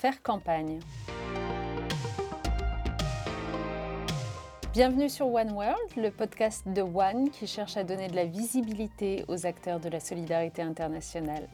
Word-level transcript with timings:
Faire 0.00 0.22
campagne. 0.22 0.78
Bienvenue 4.72 5.10
sur 5.10 5.30
One 5.30 5.52
World, 5.52 5.76
le 5.94 6.10
podcast 6.10 6.66
de 6.66 6.80
One 6.80 7.28
qui 7.28 7.46
cherche 7.46 7.76
à 7.76 7.84
donner 7.84 8.08
de 8.08 8.16
la 8.16 8.24
visibilité 8.24 9.26
aux 9.28 9.44
acteurs 9.44 9.78
de 9.78 9.90
la 9.90 10.00
solidarité 10.00 10.62
internationale. 10.62 11.46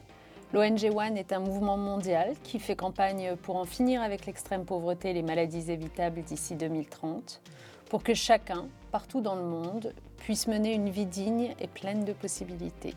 L'ONG 0.53 0.93
One 0.95 1.17
est 1.17 1.33
un 1.33 1.41
mouvement 1.41 1.77
mondial 1.77 2.35
qui 2.45 2.61
fait 2.61 2.77
campagne 2.77 3.35
pour 3.35 3.57
en 3.57 3.65
finir 3.65 4.01
avec 4.01 4.27
l'extrême 4.27 4.65
pauvreté 4.65 5.11
et 5.11 5.15
les 5.15 5.23
maladies 5.23 5.73
évitables 5.73 6.23
d'ici 6.23 6.55
2030, 6.55 7.43
pour 7.91 8.05
que 8.05 8.15
chacun, 8.15 8.69
partout 8.93 9.23
dans 9.23 9.35
le 9.35 9.43
monde, 9.43 9.93
puisse 10.19 10.47
mener 10.47 10.73
une 10.73 10.91
vie 10.91 11.07
digne 11.07 11.53
et 11.59 11.67
pleine 11.67 12.05
de 12.05 12.13
possibilités. 12.13 12.95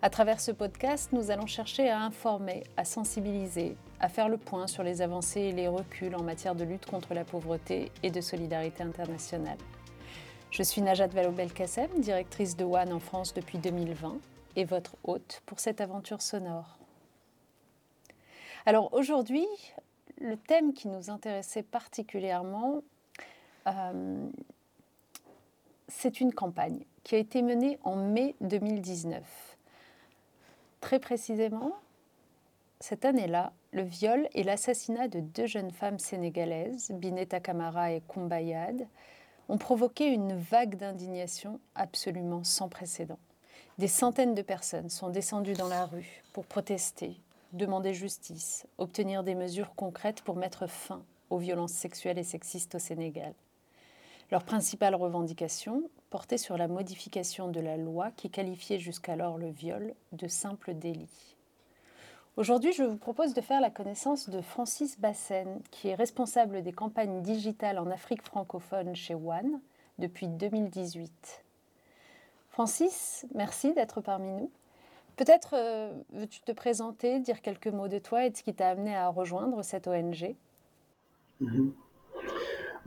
À 0.00 0.10
travers 0.10 0.40
ce 0.40 0.52
podcast, 0.52 1.10
nous 1.10 1.32
allons 1.32 1.48
chercher 1.48 1.90
à 1.90 2.00
informer, 2.00 2.62
à 2.76 2.84
sensibiliser, 2.84 3.76
à 3.98 4.08
faire 4.08 4.28
le 4.28 4.36
point 4.36 4.68
sur 4.68 4.84
les 4.84 5.02
avancées 5.02 5.40
et 5.40 5.52
les 5.52 5.66
reculs 5.66 6.14
en 6.14 6.22
matière 6.22 6.54
de 6.54 6.62
lutte 6.62 6.86
contre 6.86 7.14
la 7.14 7.24
pauvreté 7.24 7.90
et 8.04 8.12
de 8.12 8.20
solidarité 8.20 8.84
internationale. 8.84 9.58
Je 10.52 10.62
suis 10.62 10.82
Najat 10.82 11.08
Vallaud-Belkacem, 11.08 11.90
directrice 11.98 12.56
de 12.56 12.62
One 12.62 12.92
en 12.92 13.00
France 13.00 13.34
depuis 13.34 13.58
2020 13.58 14.18
et 14.54 14.64
votre 14.64 14.94
hôte 15.02 15.42
pour 15.46 15.58
cette 15.58 15.80
aventure 15.80 16.22
sonore. 16.22 16.78
Alors 18.66 18.94
aujourd'hui, 18.94 19.46
le 20.20 20.36
thème 20.36 20.74
qui 20.74 20.86
nous 20.86 21.10
intéressait 21.10 21.64
particulièrement, 21.64 22.82
euh, 23.66 24.28
c'est 25.88 26.20
une 26.20 26.32
campagne 26.32 26.84
qui 27.02 27.16
a 27.16 27.18
été 27.18 27.42
menée 27.42 27.80
en 27.82 27.96
mai 27.96 28.36
2019 28.40 29.47
Très 30.80 30.98
précisément, 30.98 31.72
cette 32.80 33.04
année-là, 33.04 33.52
le 33.72 33.82
viol 33.82 34.28
et 34.34 34.44
l'assassinat 34.44 35.08
de 35.08 35.20
deux 35.20 35.46
jeunes 35.46 35.72
femmes 35.72 35.98
sénégalaises, 35.98 36.90
Bineta 36.92 37.40
Kamara 37.40 37.92
et 37.92 38.02
Kumbayad, 38.08 38.86
ont 39.48 39.58
provoqué 39.58 40.06
une 40.06 40.38
vague 40.38 40.76
d'indignation 40.76 41.58
absolument 41.74 42.44
sans 42.44 42.68
précédent. 42.68 43.18
Des 43.78 43.88
centaines 43.88 44.34
de 44.34 44.42
personnes 44.42 44.90
sont 44.90 45.08
descendues 45.08 45.54
dans 45.54 45.68
la 45.68 45.86
rue 45.86 46.22
pour 46.32 46.46
protester, 46.46 47.16
demander 47.52 47.94
justice, 47.94 48.66
obtenir 48.76 49.24
des 49.24 49.34
mesures 49.34 49.74
concrètes 49.74 50.22
pour 50.22 50.36
mettre 50.36 50.68
fin 50.68 51.02
aux 51.30 51.38
violences 51.38 51.72
sexuelles 51.72 52.18
et 52.18 52.24
sexistes 52.24 52.74
au 52.76 52.78
Sénégal. 52.78 53.34
Leur 54.30 54.44
principale 54.44 54.94
revendication 54.94 55.82
portait 56.10 56.38
sur 56.38 56.58
la 56.58 56.68
modification 56.68 57.48
de 57.48 57.60
la 57.60 57.76
loi 57.76 58.10
qui 58.10 58.28
qualifiait 58.28 58.78
jusqu'alors 58.78 59.38
le 59.38 59.48
viol 59.48 59.94
de 60.12 60.28
simple 60.28 60.74
délit. 60.74 61.36
Aujourd'hui, 62.36 62.72
je 62.72 62.84
vous 62.84 62.96
propose 62.96 63.34
de 63.34 63.40
faire 63.40 63.60
la 63.60 63.70
connaissance 63.70 64.28
de 64.28 64.40
Francis 64.40 65.00
Bassen, 65.00 65.60
qui 65.70 65.88
est 65.88 65.94
responsable 65.94 66.62
des 66.62 66.72
campagnes 66.72 67.22
digitales 67.22 67.78
en 67.78 67.90
Afrique 67.90 68.22
francophone 68.22 68.94
chez 68.94 69.14
One 69.14 69.60
depuis 69.98 70.28
2018. 70.28 71.44
Francis, 72.50 73.26
merci 73.34 73.72
d'être 73.72 74.00
parmi 74.00 74.30
nous. 74.30 74.50
Peut-être 75.16 75.54
euh, 75.54 75.92
veux-tu 76.10 76.42
te 76.42 76.52
présenter, 76.52 77.18
dire 77.18 77.40
quelques 77.42 77.66
mots 77.66 77.88
de 77.88 77.98
toi 77.98 78.26
et 78.26 78.30
de 78.30 78.36
ce 78.36 78.42
qui 78.44 78.54
t'a 78.54 78.68
amené 78.68 78.94
à 78.94 79.08
rejoindre 79.08 79.62
cette 79.62 79.88
ONG 79.88 80.36
mhm. 81.40 81.72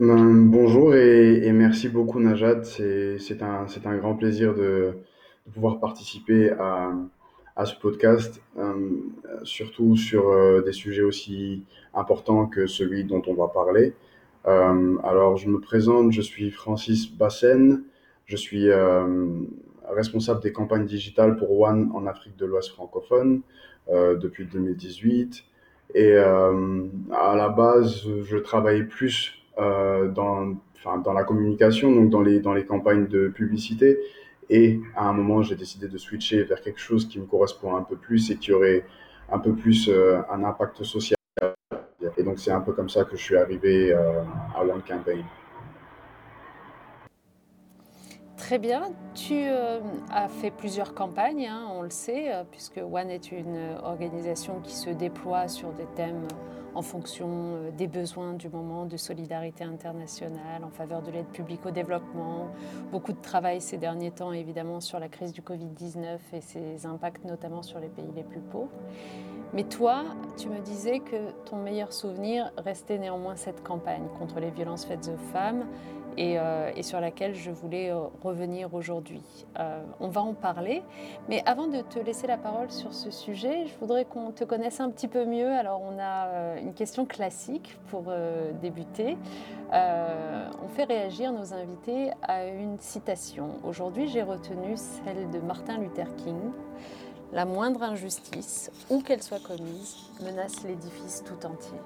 Ben, 0.00 0.50
bonjour 0.50 0.94
et, 0.94 1.52
merci 1.52 1.88
beaucoup 1.88 2.18
Najat. 2.18 2.64
C'est 2.64 3.42
un, 3.42 3.96
grand 3.98 4.14
plaisir 4.14 4.54
de, 4.54 4.94
pouvoir 5.52 5.80
participer 5.80 6.50
à, 6.50 7.66
ce 7.66 7.74
podcast, 7.76 8.40
euh, 8.58 8.74
surtout 9.44 9.96
sur 9.96 10.30
euh, 10.30 10.62
des 10.62 10.72
sujets 10.72 11.02
aussi 11.02 11.64
importants 11.92 12.46
que 12.46 12.66
celui 12.66 13.04
dont 13.04 13.22
on 13.26 13.34
va 13.34 13.48
parler. 13.48 13.92
Euh, 14.46 14.96
alors 15.04 15.36
je 15.36 15.48
me 15.48 15.60
présente, 15.60 16.10
je 16.10 16.22
suis 16.22 16.50
Francis 16.50 17.12
Bassen, 17.14 17.84
je 18.24 18.36
suis 18.36 18.70
responsable 19.90 20.40
des 20.42 20.52
campagnes 20.52 20.86
digitales 20.86 21.36
pour 21.36 21.60
One 21.60 21.90
en 21.94 22.06
Afrique 22.06 22.36
de 22.38 22.46
l'Ouest 22.46 22.70
francophone 22.70 23.42
depuis 23.90 24.46
2018. 24.46 25.44
Et 25.94 26.16
à 26.16 27.36
la 27.36 27.50
base, 27.50 28.06
je 28.24 28.38
travaillais 28.38 28.84
plus 28.84 29.41
dans, 29.56 30.56
dans 31.04 31.12
la 31.12 31.24
communication, 31.24 31.92
donc 31.92 32.10
dans 32.10 32.22
les, 32.22 32.40
dans 32.40 32.54
les 32.54 32.64
campagnes 32.64 33.06
de 33.06 33.28
publicité. 33.28 33.98
Et 34.50 34.80
à 34.96 35.08
un 35.08 35.12
moment, 35.12 35.42
j'ai 35.42 35.54
décidé 35.54 35.88
de 35.88 35.96
switcher 35.96 36.42
vers 36.42 36.60
quelque 36.60 36.80
chose 36.80 37.08
qui 37.08 37.18
me 37.20 37.26
correspond 37.26 37.76
un 37.76 37.82
peu 37.82 37.96
plus 37.96 38.30
et 38.30 38.36
qui 38.36 38.52
aurait 38.52 38.84
un 39.30 39.38
peu 39.38 39.54
plus 39.54 39.88
euh, 39.88 40.20
un 40.30 40.44
impact 40.44 40.82
social. 40.82 41.16
Et 42.18 42.22
donc, 42.22 42.38
c'est 42.38 42.50
un 42.50 42.60
peu 42.60 42.72
comme 42.72 42.90
ça 42.90 43.04
que 43.04 43.16
je 43.16 43.22
suis 43.22 43.36
arrivé 43.36 43.92
euh, 43.92 44.22
à 44.54 44.62
One 44.62 44.82
Campaign. 44.86 45.24
Très 48.36 48.58
bien. 48.58 48.90
Tu 49.14 49.44
as 50.10 50.28
fait 50.28 50.50
plusieurs 50.50 50.94
campagnes, 50.94 51.46
hein, 51.46 51.68
on 51.72 51.82
le 51.82 51.90
sait, 51.90 52.32
puisque 52.50 52.78
One 52.78 53.08
est 53.08 53.32
une 53.32 53.76
organisation 53.82 54.60
qui 54.60 54.74
se 54.74 54.90
déploie 54.90 55.48
sur 55.48 55.70
des 55.70 55.86
thèmes 55.94 56.26
en 56.74 56.82
fonction 56.82 57.28
euh, 57.28 57.70
des 57.70 57.86
besoins 57.86 58.34
du 58.34 58.48
moment 58.48 58.86
de 58.86 58.96
solidarité 58.96 59.64
internationale 59.64 60.64
en 60.64 60.70
faveur 60.70 61.02
de 61.02 61.10
l'aide 61.10 61.26
publique 61.26 61.64
au 61.66 61.70
développement. 61.70 62.48
Beaucoup 62.90 63.12
de 63.12 63.20
travail 63.20 63.60
ces 63.60 63.78
derniers 63.78 64.10
temps 64.10 64.32
évidemment 64.32 64.80
sur 64.80 64.98
la 64.98 65.08
crise 65.08 65.32
du 65.32 65.42
Covid-19 65.42 66.18
et 66.32 66.40
ses 66.40 66.86
impacts 66.86 67.24
notamment 67.24 67.62
sur 67.62 67.78
les 67.78 67.88
pays 67.88 68.10
les 68.14 68.24
plus 68.24 68.40
pauvres. 68.40 68.70
Mais 69.54 69.64
toi, 69.64 70.04
tu 70.38 70.48
me 70.48 70.60
disais 70.60 71.00
que 71.00 71.30
ton 71.44 71.56
meilleur 71.56 71.92
souvenir 71.92 72.50
restait 72.56 72.96
néanmoins 72.96 73.36
cette 73.36 73.62
campagne 73.62 74.08
contre 74.18 74.40
les 74.40 74.50
violences 74.50 74.86
faites 74.86 75.08
aux 75.08 75.32
femmes 75.32 75.66
euh, 76.18 76.70
et, 76.76 76.82
sur 76.82 77.00
laquelle 77.00 77.34
je 77.34 77.50
voulais 77.50 77.90
euh, 77.90 78.02
revenir 78.22 78.74
aujourd'hui. 78.74 79.22
Euh, 79.58 79.82
on 80.00 80.08
va 80.08 80.20
en 80.22 80.34
parler, 80.34 80.82
mais 81.28 81.42
avant 81.46 81.66
de 81.66 81.80
te 81.80 81.98
laisser 81.98 82.26
la 82.26 82.36
parole 82.36 82.70
sur 82.70 82.92
ce 82.92 83.10
sujet, 83.10 83.66
je 83.66 83.78
voudrais 83.80 84.04
qu'on 84.04 84.30
te 84.30 84.44
connaisse 84.44 84.80
un 84.80 84.90
petit 84.90 85.08
peu 85.08 85.24
mieux. 85.24 85.48
Alors 85.48 85.80
on 85.80 85.98
a 85.98 86.58
une 86.58 86.74
question 86.74 87.06
classique 87.06 87.78
pour 87.88 88.04
débuter. 88.60 89.16
on 89.72 90.68
fait 90.68 90.84
réagir 90.84 91.32
nos 91.32 91.54
invités 91.54 92.10
à 92.22 92.46
une 92.46 92.78
citation. 92.78 93.50
Aujourd'hui, 93.64 94.08
j'ai 94.08 94.22
retenu 94.22 94.76
celle 94.76 95.30
de 95.30 95.38
Martin 95.38 95.78
Luther 95.78 96.14
King. 96.16 96.38
La 97.32 97.46
moindre 97.46 97.82
injustice, 97.82 98.70
où 98.90 99.00
qu'elle 99.00 99.22
soit 99.22 99.42
commise, 99.42 100.10
menace 100.22 100.64
l'édifice 100.64 101.24
tout 101.24 101.46
entier. 101.46 101.78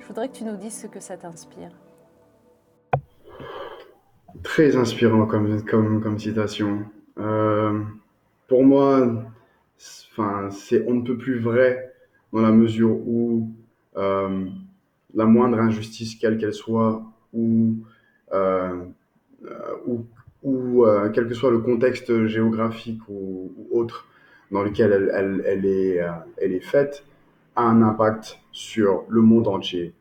Je 0.00 0.06
voudrais 0.06 0.28
que 0.28 0.36
tu 0.36 0.44
nous 0.44 0.56
dises 0.56 0.82
ce 0.82 0.86
que 0.88 0.98
ça 0.98 1.16
t'inspire. 1.16 1.70
Très 4.42 4.76
inspirant 4.76 5.26
comme, 5.26 5.62
comme, 5.64 6.18
citation. 6.18 6.84
Euh, 7.18 7.80
pour 8.48 8.64
moi, 8.64 9.24
on 10.18 10.94
ne 10.94 11.02
peut 11.02 11.16
plus 11.16 11.38
vrai 11.38 11.92
dans 12.32 12.40
la 12.40 12.50
mesure 12.50 12.90
où 12.90 13.50
euh, 13.96 14.46
la 15.14 15.24
moindre 15.24 15.58
injustice, 15.58 16.16
quelle 16.16 16.36
qu'elle 16.38 16.52
soit, 16.52 17.02
ou, 17.32 17.76
euh, 18.32 18.84
ou, 19.86 20.04
ou 20.42 20.84
quel 21.14 21.28
que 21.28 21.34
soit 21.34 21.50
le 21.50 21.60
contexte 21.60 22.26
géographique 22.26 23.00
ou, 23.08 23.52
autre 23.70 24.06
dans 24.50 24.62
lequel 24.62 24.92
elle, 24.92 25.10
elle, 25.14 25.42
elle 25.46 25.66
est, 25.66 26.00
elle 26.38 26.52
est 26.52 26.64
faite, 26.64 27.04
a 27.56 27.62
un 27.62 27.82
impact 27.82 28.40
sur 28.52 29.04
le 29.08 29.22
monde 29.22 29.48
entier 29.48 29.94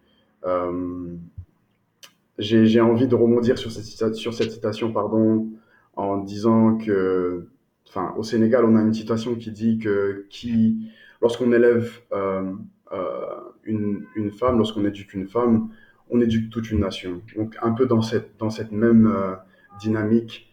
j'ai 2.39 2.81
envie 2.81 3.07
de 3.07 3.15
rebondir 3.15 3.57
sur 3.57 3.71
cette, 3.71 4.15
sur 4.15 4.33
cette 4.33 4.51
citation 4.51 4.91
pardon, 4.91 5.49
en 5.95 6.17
disant 6.17 6.77
que, 6.77 7.47
enfin, 7.87 8.13
au 8.17 8.23
Sénégal, 8.23 8.65
on 8.65 8.75
a 8.75 8.81
une 8.81 8.93
citation 8.93 9.35
qui 9.35 9.51
dit 9.51 9.77
que 9.77 10.25
qui, 10.29 10.89
lorsqu'on 11.21 11.51
élève 11.51 11.91
euh, 12.11 12.51
euh, 12.91 13.25
une, 13.63 14.05
une, 14.15 14.31
femme, 14.31 14.57
lorsqu'on 14.57 14.85
éduque 14.85 15.13
une 15.13 15.27
femme, 15.27 15.69
on 16.09 16.19
éduque 16.21 16.49
toute 16.49 16.71
une 16.71 16.79
nation. 16.79 17.21
Donc, 17.37 17.55
un 17.61 17.71
peu 17.71 17.85
dans 17.85 18.01
cette, 18.01 18.37
dans 18.39 18.49
cette 18.49 18.71
même 18.71 19.07
euh, 19.07 19.35
dynamique, 19.79 20.49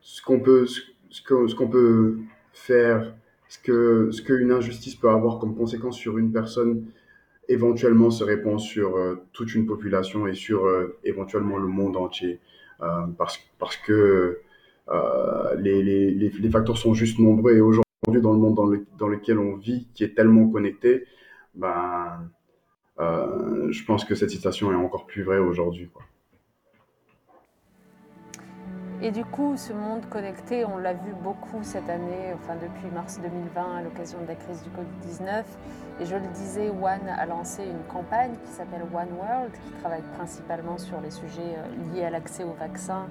ce 0.00 0.20
qu'on 0.22 0.40
peut, 0.40 0.66
ce, 0.66 0.80
ce 1.10 1.54
qu'on 1.54 1.68
peut 1.68 2.18
faire, 2.52 3.14
ce 3.48 3.58
que, 3.58 4.10
ce 4.10 4.20
qu'une 4.20 4.50
injustice 4.50 4.96
peut 4.96 5.10
avoir 5.10 5.38
comme 5.38 5.54
conséquence 5.56 5.96
sur 5.96 6.18
une 6.18 6.32
personne 6.32 6.86
éventuellement 7.48 8.10
se 8.10 8.24
répand 8.24 8.58
sur 8.58 8.96
euh, 8.96 9.26
toute 9.32 9.54
une 9.54 9.66
population 9.66 10.26
et 10.26 10.34
sur 10.34 10.66
euh, 10.66 10.96
éventuellement 11.04 11.58
le 11.58 11.66
monde 11.66 11.96
entier. 11.96 12.40
Euh, 12.82 13.06
parce, 13.18 13.38
parce 13.58 13.76
que 13.76 14.40
les, 15.58 15.82
les, 15.82 16.50
facteurs 16.50 16.76
sont 16.76 16.92
juste 16.92 17.18
nombreux 17.18 17.54
et 17.54 17.60
aujourd'hui, 17.60 18.20
dans 18.20 18.32
le 18.32 18.38
monde 18.38 18.54
dans, 18.54 18.70
dans, 18.98 19.08
lequel 19.08 19.38
on 19.38 19.56
vit, 19.56 19.88
qui 19.94 20.04
est 20.04 20.14
tellement 20.14 20.48
connecté, 20.48 21.04
ben, 21.54 22.28
je 22.98 23.84
pense 23.84 24.04
que 24.04 24.14
cette 24.14 24.30
citation 24.30 24.72
est 24.72 24.76
encore 24.76 25.06
plus 25.06 25.22
vraie 25.22 25.38
aujourd'hui. 25.38 25.88
Et 29.06 29.10
du 29.10 29.22
coup, 29.22 29.54
ce 29.58 29.74
monde 29.74 30.08
connecté, 30.08 30.64
on 30.64 30.78
l'a 30.78 30.94
vu 30.94 31.12
beaucoup 31.22 31.62
cette 31.62 31.90
année, 31.90 32.32
enfin 32.36 32.54
depuis 32.54 32.90
mars 32.94 33.20
2020 33.20 33.76
à 33.76 33.82
l'occasion 33.82 34.18
de 34.22 34.28
la 34.28 34.34
crise 34.34 34.62
du 34.62 34.70
Covid-19. 34.70 35.44
Et 36.00 36.06
je 36.06 36.14
le 36.16 36.26
disais, 36.32 36.70
One 36.70 37.06
a 37.06 37.26
lancé 37.26 37.64
une 37.64 37.82
campagne 37.92 38.32
qui 38.46 38.50
s'appelle 38.50 38.80
One 38.94 39.12
World, 39.18 39.52
qui 39.52 39.72
travaille 39.80 40.00
principalement 40.16 40.78
sur 40.78 41.02
les 41.02 41.10
sujets 41.10 41.54
euh, 41.58 41.92
liés 41.92 42.04
à 42.04 42.08
l'accès 42.08 42.44
aux 42.44 42.54
vaccins 42.54 43.06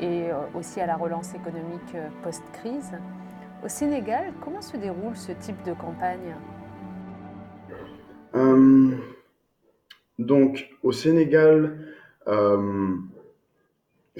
et 0.00 0.30
euh, 0.30 0.36
aussi 0.54 0.80
à 0.80 0.86
la 0.86 0.96
relance 0.96 1.34
économique 1.34 1.94
euh, 1.96 2.08
post-crise. 2.22 2.92
Au 3.62 3.68
Sénégal, 3.68 4.32
comment 4.42 4.62
se 4.62 4.78
déroule 4.78 5.16
ce 5.16 5.32
type 5.32 5.62
de 5.64 5.74
campagne? 5.74 6.34
Donc, 10.18 10.70
au 10.82 10.92
Sénégal, 10.92 11.76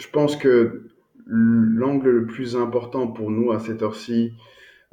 je 0.00 0.08
pense 0.08 0.36
que 0.36 0.89
l'angle 1.26 2.10
le 2.10 2.26
plus 2.26 2.56
important 2.56 3.08
pour 3.08 3.30
nous 3.30 3.52
à 3.52 3.58
cette 3.58 3.82
heure-ci, 3.82 4.32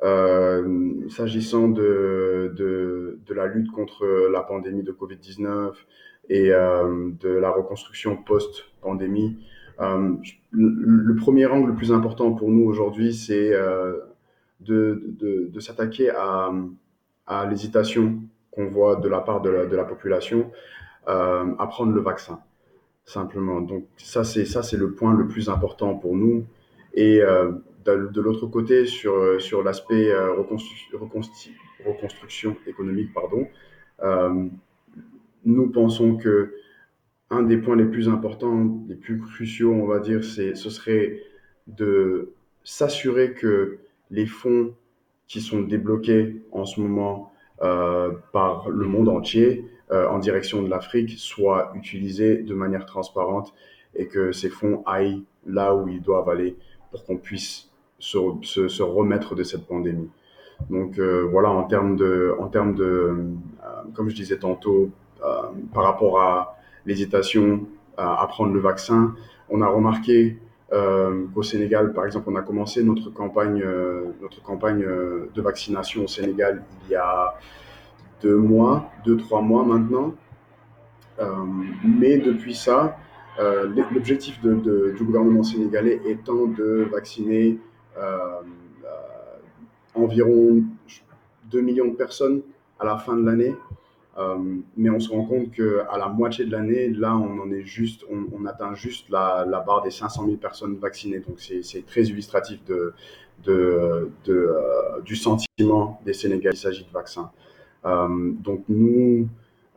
euh, 0.04 1.10
s'agissant 1.10 1.70
de, 1.70 2.54
de, 2.56 3.34
la 3.34 3.48
lutte 3.48 3.72
contre 3.72 4.30
la 4.32 4.42
pandémie 4.42 4.84
de 4.84 4.92
Covid-19 4.92 5.74
et 6.30 6.52
euh, 6.52 7.10
de 7.20 7.30
la 7.30 7.50
reconstruction 7.50 8.16
post-pandémie, 8.16 9.38
euh, 9.80 10.14
le, 10.52 11.16
premier 11.16 11.46
angle 11.46 11.70
le 11.70 11.76
plus 11.76 11.92
important 11.92 12.34
pour 12.34 12.50
nous 12.50 12.66
aujourd'hui, 12.66 13.14
c'est 13.14 13.52
de, 14.60 15.04
de, 15.20 15.60
s'attaquer 15.60 16.10
à, 16.10 16.52
à 17.26 17.46
l'hésitation 17.46 18.22
qu'on 18.52 18.68
voit 18.68 18.96
de 18.96 19.08
la 19.08 19.20
part 19.20 19.42
de 19.42 19.50
la, 19.50 19.84
population 19.84 20.52
à 21.06 21.68
prendre 21.70 21.94
le 21.94 22.02
vaccin 22.02 22.40
simplement. 23.08 23.62
Donc 23.62 23.86
ça, 23.98 24.24
c'est 24.24 24.46
ça, 24.46 24.62
c'est 24.62 24.78
le 24.78 24.92
point 24.92 25.14
le 25.16 25.28
plus 25.28 25.50
important 25.50 25.96
pour 25.96 26.16
nous. 26.16 26.46
Et 26.94 27.22
euh, 27.22 27.52
de, 27.86 28.22
l'autre 28.22 28.48
côté, 28.48 28.86
sur, 28.86 29.42
sur 29.42 29.64
l'aspect 29.64 30.12
euh, 30.12 30.34
reconstru 30.34 30.92
reconstruction 31.86 32.58
économique, 32.68 33.14
pardon, 33.14 33.48
euh, 34.04 34.46
nous 35.46 35.70
pensons 35.70 36.18
que 36.18 36.54
un 37.30 37.44
des 37.44 37.58
points 37.58 37.76
les 37.76 37.86
plus 37.86 38.10
importants, 38.10 38.84
les 38.88 38.96
plus 38.96 39.20
cruciaux, 39.20 39.72
on 39.72 39.86
va 39.86 40.00
dire, 40.00 40.24
c'est 40.24 40.56
ce 40.56 40.70
serait 40.70 41.22
de 41.68 42.34
s'assurer 42.64 43.34
que 43.34 43.80
les 44.12 44.26
fonds 44.26 44.74
qui 45.28 45.42
sont 45.42 45.62
débloqués 45.62 46.42
en 46.52 46.66
ce 46.66 46.80
moment 46.82 47.32
par 47.60 48.70
le 48.70 48.86
monde 48.86 49.10
entier 49.10 49.66
en 49.92 50.20
direction 50.20 50.62
de 50.62 50.70
l'Afrique 50.70 51.12
soient 51.18 51.72
utilisés 51.76 52.38
de 52.38 52.54
manière 52.54 52.86
transparente 52.86 53.54
et 53.96 54.08
que 54.08 54.32
ces 54.32 54.50
fonds 54.50 54.84
aillent 54.86 55.24
là 55.46 55.76
où 55.76 55.88
ils 55.88 56.02
doivent 56.02 56.30
aller 56.30 56.56
pour 56.92 57.06
qu'on 57.06 57.18
puisse 57.18 57.70
se, 58.00 58.18
se, 58.44 58.84
remettre 58.84 59.36
de 59.36 59.44
cette 59.44 59.66
pandémie. 59.66 60.10
Donc 60.70 61.00
euh, 61.00 61.28
voilà, 61.30 61.50
en 61.50 61.64
termes 61.64 61.96
de, 61.96 62.36
en 62.40 62.48
termes 62.48 62.76
de 62.76 62.84
euh, 62.86 63.14
comme 63.94 64.10
je 64.10 64.16
disais 64.16 64.38
tantôt, 64.38 64.90
euh, 65.24 65.42
par 65.74 65.84
rapport 65.84 66.20
à 66.20 66.58
l'hésitation 66.86 67.66
à, 67.98 68.26
prendre 68.28 68.54
le 68.54 68.60
vaccin, 68.60 69.16
on 69.50 69.62
a 69.62 69.68
remarqué 69.68 70.38
euh, 70.72 71.26
qu'au 71.34 71.42
Sénégal, 71.42 71.94
par 71.94 72.06
exemple, 72.06 72.30
on 72.30 72.36
a 72.36 72.44
commencé 72.44 72.84
notre 72.84 73.10
campagne, 73.10 73.64
notre 74.22 74.44
campagne 74.44 74.86
de 74.86 75.42
vaccination 75.42 76.04
au 76.04 76.08
Sénégal 76.08 76.64
il 76.86 76.92
y 76.92 76.96
a 76.96 77.34
deux 78.22 78.38
mois, 78.38 78.92
deux, 79.06 79.18
trois 79.18 79.42
mois 79.42 79.64
maintenant. 79.64 80.14
Euh, 81.20 81.26
mais 81.84 82.18
depuis 82.18 82.54
ça, 82.56 82.98
euh, 83.40 83.68
l'objectif 83.92 84.40
du 84.42 85.04
gouvernement 85.04 85.44
sénégalais 85.44 86.02
étant 86.06 86.46
de 86.46 86.88
vacciner 86.92 87.60
euh, 87.98 88.42
environ 89.96 90.64
2 91.52 91.62
millions 91.62 91.88
de 91.88 91.96
personnes 91.96 92.42
à 92.80 92.86
la 92.86 92.98
fin 92.98 93.16
de 93.16 93.26
l'année. 93.26 93.56
Mais 94.76 94.90
on 94.90 95.00
se 95.00 95.12
rend 95.12 95.26
compte 95.26 95.52
qu'à 95.52 95.98
la 95.98 96.08
moitié 96.08 96.46
de 96.46 96.52
l'année, 96.52 96.90
là, 96.90 97.16
on 97.16 97.40
en 97.40 97.52
est 97.52 97.62
juste, 97.64 98.04
on, 98.10 98.46
atteint 98.48 98.74
juste 98.74 99.10
la, 99.10 99.46
barre 99.66 99.84
des 99.84 99.92
500 99.92 100.26
000 100.26 100.38
personnes 100.38 100.76
vaccinées. 100.78 101.20
Donc, 101.20 101.40
c'est 101.40 101.86
très 101.86 102.02
illustratif 102.02 102.64
de, 102.66 102.94
de, 103.44 104.10
du 105.06 105.16
sentiment 105.16 106.02
des 106.04 106.14
Sénégalais. 106.14 106.56
Il 106.56 106.60
s'agit 106.60 106.84
de 106.84 106.92
vaccins. 106.92 107.32
Euh, 107.88 108.32
donc 108.44 108.64
nous, 108.68 109.28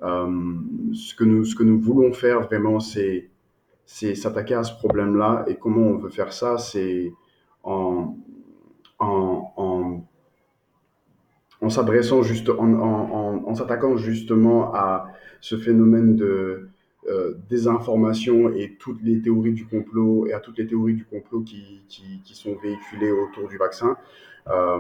euh, 0.02 0.54
ce, 0.92 1.14
que 1.14 1.24
nous, 1.24 1.44
ce 1.44 1.54
que 1.54 1.62
nous 1.62 1.80
voulons 1.80 2.12
faire 2.12 2.40
vraiment, 2.42 2.80
c'est 2.80 3.28
s'attaquer 3.86 4.54
à 4.54 4.64
ce 4.64 4.74
problème-là. 4.74 5.44
Et 5.48 5.56
comment 5.56 5.82
on 5.82 5.96
veut 5.96 6.10
faire 6.10 6.32
ça 6.32 6.58
C'est 6.58 7.12
en, 7.62 8.16
en, 8.98 10.02
juste, 12.22 12.50
en, 12.50 13.54
s'attaquant 13.54 13.96
justement 13.96 14.74
à 14.74 15.06
ce 15.40 15.56
phénomène 15.56 16.16
de 16.16 16.68
euh, 17.08 17.34
désinformation 17.48 18.50
et 18.50 18.76
toutes 18.78 19.02
les 19.02 19.22
théories 19.22 19.54
du 19.54 19.66
complot 19.66 20.26
et 20.26 20.32
à 20.32 20.40
toutes 20.40 20.58
les 20.58 20.66
théories 20.66 20.94
du 20.94 21.04
complot 21.04 21.42
qui, 21.42 21.82
sont 22.24 22.56
véhiculées 22.62 23.12
autour 23.12 23.48
du 23.48 23.56
vaccin. 23.56 23.96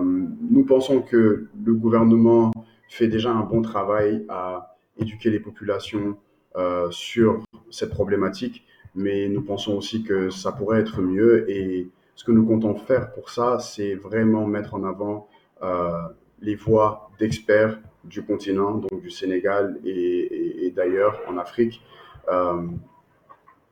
Nous 0.02 0.64
pensons 0.64 1.00
que 1.02 1.46
le 1.64 1.74
gouvernement 1.74 2.50
fait 2.90 3.06
déjà 3.06 3.30
un 3.30 3.44
bon 3.44 3.62
travail 3.62 4.26
à 4.28 4.76
éduquer 4.98 5.30
les 5.30 5.38
populations 5.40 6.18
euh, 6.56 6.90
sur 6.90 7.44
cette 7.70 7.90
problématique, 7.90 8.66
mais 8.96 9.28
nous 9.28 9.42
pensons 9.42 9.76
aussi 9.76 10.02
que 10.02 10.28
ça 10.28 10.50
pourrait 10.50 10.80
être 10.80 11.00
mieux 11.00 11.48
et 11.48 11.88
ce 12.16 12.24
que 12.24 12.32
nous 12.32 12.44
comptons 12.44 12.74
faire 12.74 13.12
pour 13.12 13.30
ça, 13.30 13.60
c'est 13.60 13.94
vraiment 13.94 14.44
mettre 14.46 14.74
en 14.74 14.82
avant 14.82 15.28
euh, 15.62 16.02
les 16.42 16.56
voix 16.56 17.10
d'experts 17.20 17.78
du 18.02 18.24
continent, 18.24 18.72
donc 18.72 19.00
du 19.00 19.10
Sénégal 19.10 19.78
et, 19.84 20.72
d'ailleurs 20.74 21.20
en 21.28 21.38
Afrique, 21.38 21.80
euh, 22.28 22.66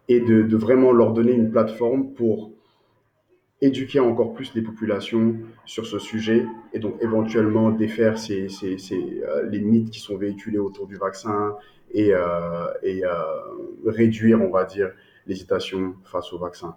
et 0.07 0.21
de, 0.21 0.57
vraiment 0.57 0.93
leur 0.93 1.13
donner 1.13 1.33
une 1.33 1.51
plateforme 1.51 2.13
pour 2.13 2.53
éduquer 3.61 4.01
encore 4.01 4.35
plus 4.35 4.55
les 4.55 4.63
populations 4.63 5.35
sur 5.65 5.87
ce 5.87 5.99
sujet 5.99 6.47
et 6.73 6.79
donc 6.79 6.95
éventuellement 7.01 7.71
défaire 7.71 8.19
ces, 8.19 8.49
ces, 8.49 8.79
ces, 8.79 9.23
euh, 9.25 9.49
les 9.51 9.61
mythes 9.61 9.91
qui 9.91 9.99
sont 10.01 10.17
véhiculés 10.17 10.59
autour 10.59 10.87
du 10.87 10.97
vaccin 10.97 11.57
et, 11.93 12.15
euh, 12.15 12.67
et 12.83 13.05
euh, 13.05 13.11
réduire, 13.85 14.41
on 14.41 14.51
va 14.51 14.65
dire, 14.65 14.93
l'hésitation 15.27 15.95
face 16.05 16.33
au 16.33 16.39
vaccin. 16.39 16.77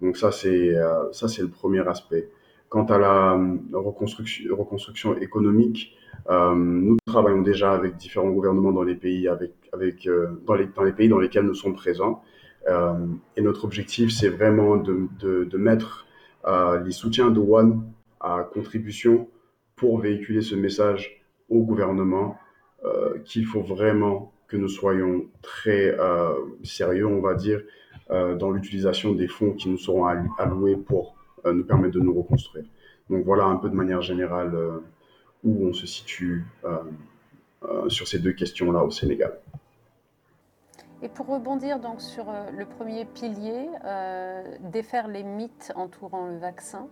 Donc 0.00 0.16
ça, 0.16 0.32
c'est 0.32 0.74
euh, 0.74 1.12
ça, 1.12 1.26
le 1.40 1.48
premier 1.48 1.86
aspect. 1.86 2.28
Quant 2.68 2.86
à 2.86 2.98
la 2.98 3.34
euh, 3.34 3.56
reconstruction, 3.72 4.56
reconstruction 4.56 5.16
économique, 5.18 5.96
euh, 6.30 6.54
nous 6.54 6.96
travaillons 7.06 7.42
déjà 7.42 7.72
avec 7.72 7.96
différents 7.96 8.30
gouvernements 8.30 8.72
dans 8.72 8.82
les 8.84 8.94
pays, 8.94 9.28
avec, 9.28 9.52
avec, 9.72 10.08
dans, 10.46 10.54
les, 10.54 10.66
dans 10.66 10.82
les 10.82 10.92
pays 10.92 11.08
dans 11.08 11.18
lesquels 11.18 11.44
nous 11.44 11.54
sommes 11.54 11.74
présents. 11.74 12.22
et 13.36 13.42
notre 13.42 13.64
objectif, 13.64 14.10
c'est 14.12 14.28
vraiment 14.28 14.76
de, 14.76 15.08
de, 15.18 15.44
de 15.44 15.58
mettre 15.58 15.90
euh, 15.96 16.11
les 16.46 16.92
soutiens 16.92 17.30
de 17.30 17.40
One 17.40 17.82
à 18.20 18.48
contribution 18.52 19.28
pour 19.76 19.98
véhiculer 19.98 20.42
ce 20.42 20.54
message 20.54 21.22
au 21.48 21.62
gouvernement 21.62 22.36
euh, 22.84 23.18
qu'il 23.24 23.44
faut 23.46 23.62
vraiment 23.62 24.32
que 24.48 24.56
nous 24.56 24.68
soyons 24.68 25.26
très 25.40 25.96
euh, 25.98 26.34
sérieux, 26.62 27.06
on 27.06 27.20
va 27.20 27.34
dire, 27.34 27.60
euh, 28.10 28.34
dans 28.34 28.50
l'utilisation 28.50 29.12
des 29.12 29.28
fonds 29.28 29.52
qui 29.52 29.68
nous 29.68 29.78
seront 29.78 30.06
alloués 30.38 30.76
pour 30.76 31.16
nous 31.44 31.64
permettre 31.64 31.94
de 31.94 32.00
nous 32.00 32.14
reconstruire. 32.14 32.64
Donc 33.10 33.24
voilà 33.24 33.44
un 33.44 33.56
peu 33.56 33.68
de 33.68 33.74
manière 33.74 34.00
générale 34.00 34.56
où 35.42 35.66
on 35.66 35.72
se 35.72 35.88
situe 35.88 36.44
sur 37.88 38.06
ces 38.06 38.20
deux 38.20 38.32
questions-là 38.32 38.84
au 38.84 38.92
Sénégal. 38.92 39.40
Et 41.02 41.08
pour 41.08 41.26
rebondir 41.26 41.80
donc 41.80 42.00
sur 42.00 42.30
euh, 42.30 42.50
le 42.56 42.64
premier 42.64 43.04
pilier, 43.04 43.68
euh, 43.84 44.44
défaire 44.70 45.08
les 45.08 45.24
mythes 45.24 45.72
entourant 45.74 46.28
le 46.28 46.38
vaccin, 46.38 46.86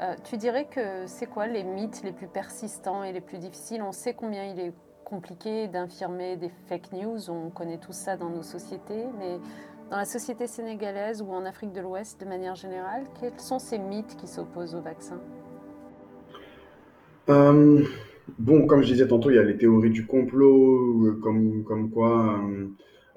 euh, 0.00 0.14
tu 0.22 0.36
dirais 0.36 0.68
que 0.70 1.06
c'est 1.06 1.26
quoi 1.26 1.48
les 1.48 1.64
mythes 1.64 2.02
les 2.04 2.12
plus 2.12 2.28
persistants 2.28 3.02
et 3.02 3.12
les 3.12 3.20
plus 3.20 3.38
difficiles? 3.38 3.82
On 3.82 3.90
sait 3.90 4.14
combien 4.14 4.44
il 4.44 4.60
est 4.60 4.72
compliqué 5.04 5.66
d'infirmer 5.66 6.36
des 6.36 6.50
fake 6.68 6.92
news, 6.92 7.28
on 7.28 7.50
connaît 7.50 7.78
tout 7.78 7.92
ça 7.92 8.16
dans 8.16 8.30
nos 8.30 8.44
sociétés, 8.44 9.06
mais 9.18 9.40
dans 9.90 9.96
la 9.96 10.04
société 10.04 10.46
sénégalaise 10.46 11.20
ou 11.20 11.32
en 11.32 11.44
Afrique 11.44 11.72
de 11.72 11.80
l'Ouest 11.80 12.20
de 12.20 12.26
manière 12.26 12.54
générale, 12.54 13.02
quels 13.20 13.40
sont 13.40 13.58
ces 13.58 13.78
mythes 13.78 14.16
qui 14.16 14.28
s'opposent 14.28 14.76
au 14.76 14.80
vaccin? 14.80 15.18
Bon, 17.26 18.66
comme 18.66 18.82
je 18.82 18.92
disais 18.92 19.08
tantôt, 19.08 19.30
il 19.30 19.36
y 19.36 19.38
a 19.40 19.42
les 19.42 19.56
théories 19.56 19.90
du 19.90 20.06
complot, 20.06 21.16
comme, 21.20 21.64
comme 21.64 21.90
quoi... 21.90 22.40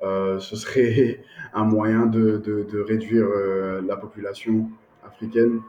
Euh, 0.04 0.24
euh, 0.34 0.40
ce 0.40 0.56
serait 0.56 1.24
un 1.54 1.64
moyen 1.64 2.06
de, 2.06 2.38
de, 2.38 2.64
de 2.64 2.80
réduire 2.80 3.26
euh, 3.28 3.82
la 3.86 3.98
population 3.98 4.70
africaine. 5.06 5.62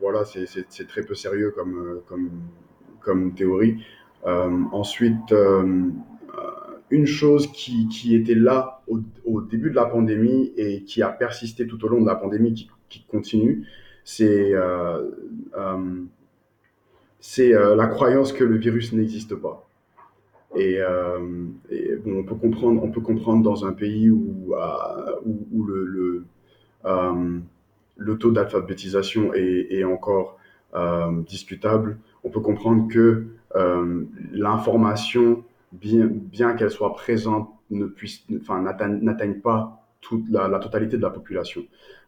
Voilà, 0.00 0.24
c'est 0.24 0.86
très 0.88 1.02
peu 1.02 1.14
sérieux 1.14 1.52
comme, 1.54 1.76
euh, 1.76 2.02
comme, 2.08 2.30
comme 3.00 3.34
théorie. 3.34 3.84
ensuite, 4.24 5.34
une 6.90 7.06
chose 7.06 7.50
qui, 7.52 7.88
qui 7.88 8.14
était 8.14 8.34
là 8.34 8.82
au, 8.86 9.00
au, 9.24 9.40
début 9.40 9.70
de 9.70 9.74
la 9.74 9.86
pandémie 9.86 10.52
et 10.56 10.82
qui 10.84 11.02
a 11.02 11.08
persisté 11.08 11.66
tout 11.66 11.82
au 11.84 11.88
long 11.88 12.00
de 12.02 12.06
la 12.06 12.14
pandémie, 12.14 12.54
qui, 12.54 12.70
qui 12.88 13.04
continue, 13.04 13.66
c'est 14.04 14.52
c'est 17.20 17.50
la 17.50 17.86
croyance 17.86 18.32
que 18.32 18.44
le 18.44 18.56
virus 18.56 18.92
n'existe 18.92 19.34
pas. 19.34 19.68
Et, 20.56 20.78
bon, 22.04 22.18
on 22.18 22.24
peut 22.24 22.34
comprendre, 22.34 22.82
on 22.82 22.90
peut 22.90 23.00
comprendre 23.00 23.42
dans 23.42 23.64
un 23.64 23.72
pays 23.72 24.10
où, 24.10 24.54
où, 25.24 25.64
le, 25.64 26.24
le, 27.96 28.18
taux 28.18 28.30
d'alphabétisation 28.30 29.32
est, 29.34 29.84
encore 29.84 30.38
discutable. 31.26 31.98
On 32.24 32.30
peut 32.30 32.40
comprendre 32.40 32.88
que 32.88 33.26
l'information, 34.32 35.44
bien, 35.72 36.54
qu'elle 36.56 36.70
soit 36.70 36.94
présente, 36.94 37.48
ne 37.70 37.86
puisse, 37.86 38.24
enfin, 38.40 38.62
n'atteigne 38.62 39.40
pas 39.40 39.82
toute 40.02 40.28
la, 40.28 40.58
totalité 40.58 40.98
de 40.98 41.02
la 41.02 41.10
population. 41.10 41.62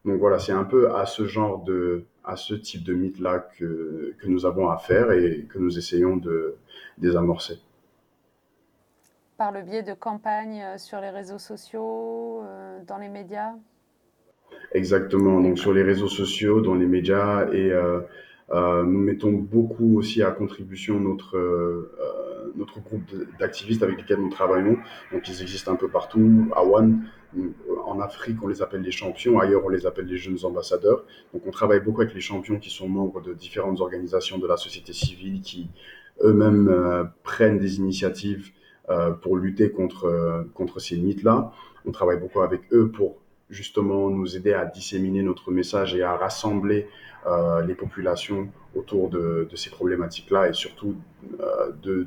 Donc 0.05 0.19
voilà, 0.19 0.39
c'est 0.39 0.53
un 0.53 0.65
peu 0.65 0.95
à 0.95 1.07
ce 1.07 1.27
genre 1.27 1.65
de, 1.65 2.05
à 2.25 2.37
ce 2.37 2.55
type 2.55 2.85
de 2.85 2.93
mythe-là 2.93 3.49
que, 3.59 4.15
que 4.19 4.27
nous 4.27 4.45
avons 4.45 4.69
affaire 4.69 5.13
et 5.13 5.47
que 5.49 5.59
nous 5.59 5.79
essayons 5.79 6.17
de 6.17 6.57
désamorcer. 6.99 7.61
Par 9.37 9.51
le 9.51 9.63
biais 9.63 9.83
de 9.83 9.95
campagnes 9.95 10.63
euh, 10.63 10.79
sur 10.79 11.01
les 11.01 11.11
réseaux 11.11 11.39
sociaux, 11.39 12.43
euh, 12.45 12.79
dans 12.87 12.99
les 12.99 13.09
médias? 13.09 13.55
Exactement, 14.71 15.41
donc 15.41 15.59
sur 15.59 15.73
les 15.73 15.83
réseaux 15.83 16.09
sociaux, 16.09 16.61
dans 16.61 16.77
les 16.77 16.87
médias 16.87 17.49
et 17.53 17.73
euh, 17.73 18.01
nous 18.85 19.01
mettons 19.01 19.33
beaucoup 19.33 19.99
aussi 19.99 20.23
à 20.23 20.31
contribution 20.31 21.01
notre, 21.01 21.91
notre 22.55 22.81
groupe 22.81 23.03
d'activistes 23.41 23.83
avec 23.83 23.99
lesquels 23.99 24.21
nous 24.21 24.29
travaillons. 24.29 24.77
Donc 25.11 25.29
ils 25.29 25.43
existent 25.43 25.73
un 25.73 25.77
peu 25.77 25.89
partout. 25.89 26.49
À 26.55 26.63
One, 26.63 27.09
en 27.85 27.99
Afrique, 28.01 28.37
on 28.43 28.47
les 28.47 28.63
appelle 28.63 28.83
les 28.83 28.93
champions, 28.93 29.41
ailleurs, 29.41 29.65
on 29.65 29.71
les 29.71 29.87
appelle 29.87 30.07
les 30.07 30.19
jeunes 30.19 30.39
ambassadeurs. 30.45 31.05
Donc, 31.33 31.43
on 31.47 31.51
travaille 31.51 31.81
beaucoup 31.81 32.03
avec 32.03 32.15
les 32.15 32.21
champions 32.21 32.59
qui 32.59 32.71
sont 32.71 32.89
membres 32.89 33.21
de 33.21 33.33
différentes 33.35 33.81
organisations 33.81 34.39
de 34.39 34.47
la 34.47 34.57
société 34.57 34.93
civile 34.93 35.41
qui 35.41 35.71
eux-mêmes 36.23 37.11
prennent 37.25 37.59
des 37.59 37.79
initiatives 37.79 38.53
pour 39.23 39.37
lutter 39.37 39.71
contre, 39.71 40.07
euh, 40.07 40.43
contre 40.55 40.81
ces 40.81 40.97
mythes-là. 40.97 41.53
On 41.87 41.93
travaille 41.93 42.19
beaucoup 42.19 42.41
avec 42.41 42.63
eux 42.73 42.91
pour 42.91 43.17
justement 43.51 44.11
nous 44.11 44.37
aider 44.37 44.53
à 44.53 44.65
disséminer 44.65 45.23
notre 45.23 45.51
message 45.51 45.95
et 45.95 46.03
à 46.03 46.17
rassembler 46.17 46.89
les 47.67 47.75
populations 47.75 48.49
autour 48.75 49.09
de, 49.09 49.49
ces 49.55 49.71
problématiques-là 49.71 50.49
et 50.49 50.53
surtout, 50.53 50.95
de, 51.83 52.07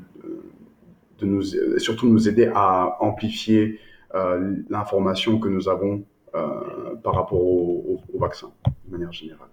de 1.18 1.26
nous, 1.26 1.42
surtout 1.78 2.08
nous 2.08 2.28
aider 2.28 2.50
à 2.54 2.96
amplifier 3.00 3.80
euh, 4.14 4.56
l'information 4.70 5.38
que 5.38 5.48
nous 5.48 5.68
avons 5.68 6.04
euh, 6.34 6.94
par 7.02 7.14
rapport 7.14 7.42
au, 7.42 8.00
vaccin, 8.14 8.50
de 8.86 8.92
manière 8.92 9.12
générale. 9.12 9.48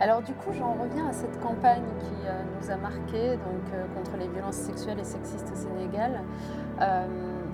Alors 0.00 0.22
du 0.22 0.32
coup, 0.34 0.52
j'en 0.52 0.74
reviens 0.74 1.08
à 1.08 1.12
cette 1.12 1.40
campagne 1.40 1.84
qui 2.00 2.26
euh, 2.26 2.42
nous 2.60 2.70
a 2.70 2.76
marqué 2.76 3.36
donc, 3.36 3.94
contre 3.94 4.16
les 4.18 4.28
violences 4.28 4.56
sexuelles 4.56 4.98
et 5.00 5.04
sexistes 5.04 5.50
au 5.52 5.56
Sénégal. 5.56 6.20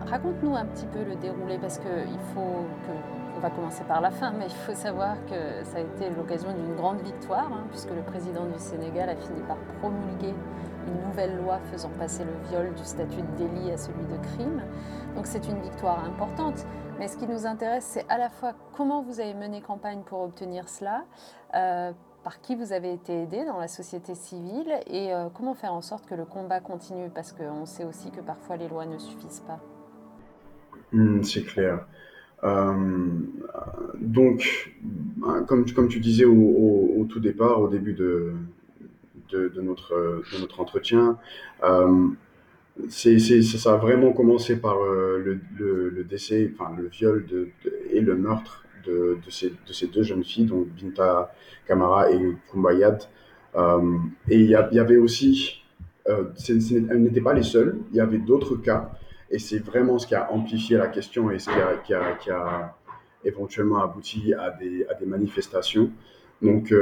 Raconte-nous 0.07 0.57
un 0.57 0.65
petit 0.65 0.87
peu 0.87 1.05
le 1.05 1.15
déroulé 1.17 1.59
parce 1.59 1.79
qu'il 1.79 2.19
faut 2.35 2.65
que 2.87 3.21
on 3.37 3.41
va 3.41 3.51
commencer 3.51 3.85
par 3.85 4.03
la 4.03 4.11
fin, 4.11 4.33
mais 4.33 4.47
il 4.47 4.55
faut 4.55 4.75
savoir 4.75 5.17
que 5.25 5.65
ça 5.65 5.79
a 5.79 5.81
été 5.81 6.11
l'occasion 6.11 6.53
d'une 6.53 6.75
grande 6.75 7.01
victoire, 7.01 7.51
hein, 7.51 7.65
puisque 7.71 7.91
le 7.91 8.03
président 8.03 8.45
du 8.45 8.59
Sénégal 8.59 9.09
a 9.09 9.17
fini 9.17 9.41
par 9.49 9.57
promulguer 9.79 10.35
une 10.87 11.07
nouvelle 11.07 11.39
loi 11.39 11.59
faisant 11.73 11.89
passer 11.99 12.25
le 12.25 12.33
viol 12.51 12.75
du 12.75 12.85
statut 12.85 13.23
de 13.23 13.37
délit 13.39 13.71
à 13.73 13.79
celui 13.79 14.05
de 14.05 14.17
crime. 14.35 14.63
Donc 15.15 15.27
c'est 15.27 15.49
une 15.49 15.59
victoire 15.63 16.05
importante. 16.05 16.67
Mais 16.99 17.09
ce 17.09 17.17
qui 17.17 17.27
nous 17.27 17.47
intéresse, 17.47 17.85
c'est 17.85 18.05
à 18.11 18.19
la 18.19 18.29
fois 18.29 18.53
comment 18.77 19.01
vous 19.01 19.21
avez 19.21 19.33
mené 19.33 19.63
campagne 19.63 20.03
pour 20.03 20.21
obtenir 20.21 20.69
cela, 20.69 21.05
euh, 21.55 21.93
par 22.23 22.41
qui 22.41 22.55
vous 22.55 22.73
avez 22.73 22.93
été 22.93 23.23
aidé 23.23 23.45
dans 23.45 23.59
la 23.59 23.69
société 23.69 24.15
civile 24.15 24.73
et 24.87 25.13
euh, 25.13 25.29
comment 25.35 25.55
faire 25.55 25.73
en 25.73 25.83
sorte 25.83 26.07
que 26.07 26.15
le 26.15 26.25
combat 26.25 26.61
continue, 26.61 27.09
parce 27.15 27.33
qu'on 27.33 27.67
sait 27.67 27.85
aussi 27.85 28.11
que 28.11 28.21
parfois 28.21 28.57
les 28.57 28.69
lois 28.69 28.87
ne 28.87 28.99
suffisent 28.99 29.43
pas. 29.47 29.61
Hmm, 30.93 31.23
c'est 31.23 31.45
clair. 31.45 31.87
Donc, 34.01 34.75
comme, 35.47 35.71
comme 35.71 35.89
tu 35.89 36.01
disais 36.01 36.25
au, 36.25 37.07
tout 37.09 37.21
départ, 37.21 37.61
au 37.61 37.69
début 37.69 37.93
de, 37.93 38.33
de, 39.31 39.61
notre, 39.61 40.23
notre 40.41 40.61
entretien. 40.61 41.19
Ça 42.89 43.73
a 43.73 43.77
vraiment 43.77 44.13
commencé 44.13 44.57
par 44.57 44.77
euh, 44.83 45.41
le, 45.59 46.05
décès, 46.05 46.51
enfin 46.55 46.73
le 46.77 46.89
viol 46.89 47.27
et 47.91 48.01
le 48.01 48.17
meurtre 48.17 48.65
de, 48.85 49.19
ces, 49.29 49.51
de 49.51 49.73
ces 49.73 49.87
deux 49.89 50.03
jeunes 50.03 50.25
filles, 50.25 50.47
donc 50.47 50.69
Binta 50.69 51.33
Kamara 51.67 52.11
et 52.11 52.37
Kumbayad. 52.51 53.03
Euh, 53.57 53.99
et 54.29 54.39
il 54.39 54.51
y, 54.51 54.55
avait 54.55 54.97
aussi, 54.97 55.63
elles 56.07 57.03
n'étaient 57.03 57.21
pas 57.21 57.35
les 57.35 57.43
seules, 57.43 57.79
il 57.91 57.97
y 57.97 58.01
avait 58.01 58.19
d'autres 58.19 58.57
cas, 58.57 58.91
et 59.31 59.39
c'est 59.39 59.59
vraiment 59.59 59.99
ce 59.99 60.07
qui 60.07 60.15
a 60.15 60.31
amplifié 60.33 60.77
la 60.77 60.87
question 60.87 61.31
et 61.31 61.39
ce 61.39 61.51
qui 61.85 62.33
a, 62.33 62.77
éventuellement 63.23 63.83
abouti 63.83 64.33
à 64.33 64.51
des, 64.51 64.87
à 64.89 64.95
des 64.95 65.05
manifestations. 65.05 65.91
Donc, 66.41 66.73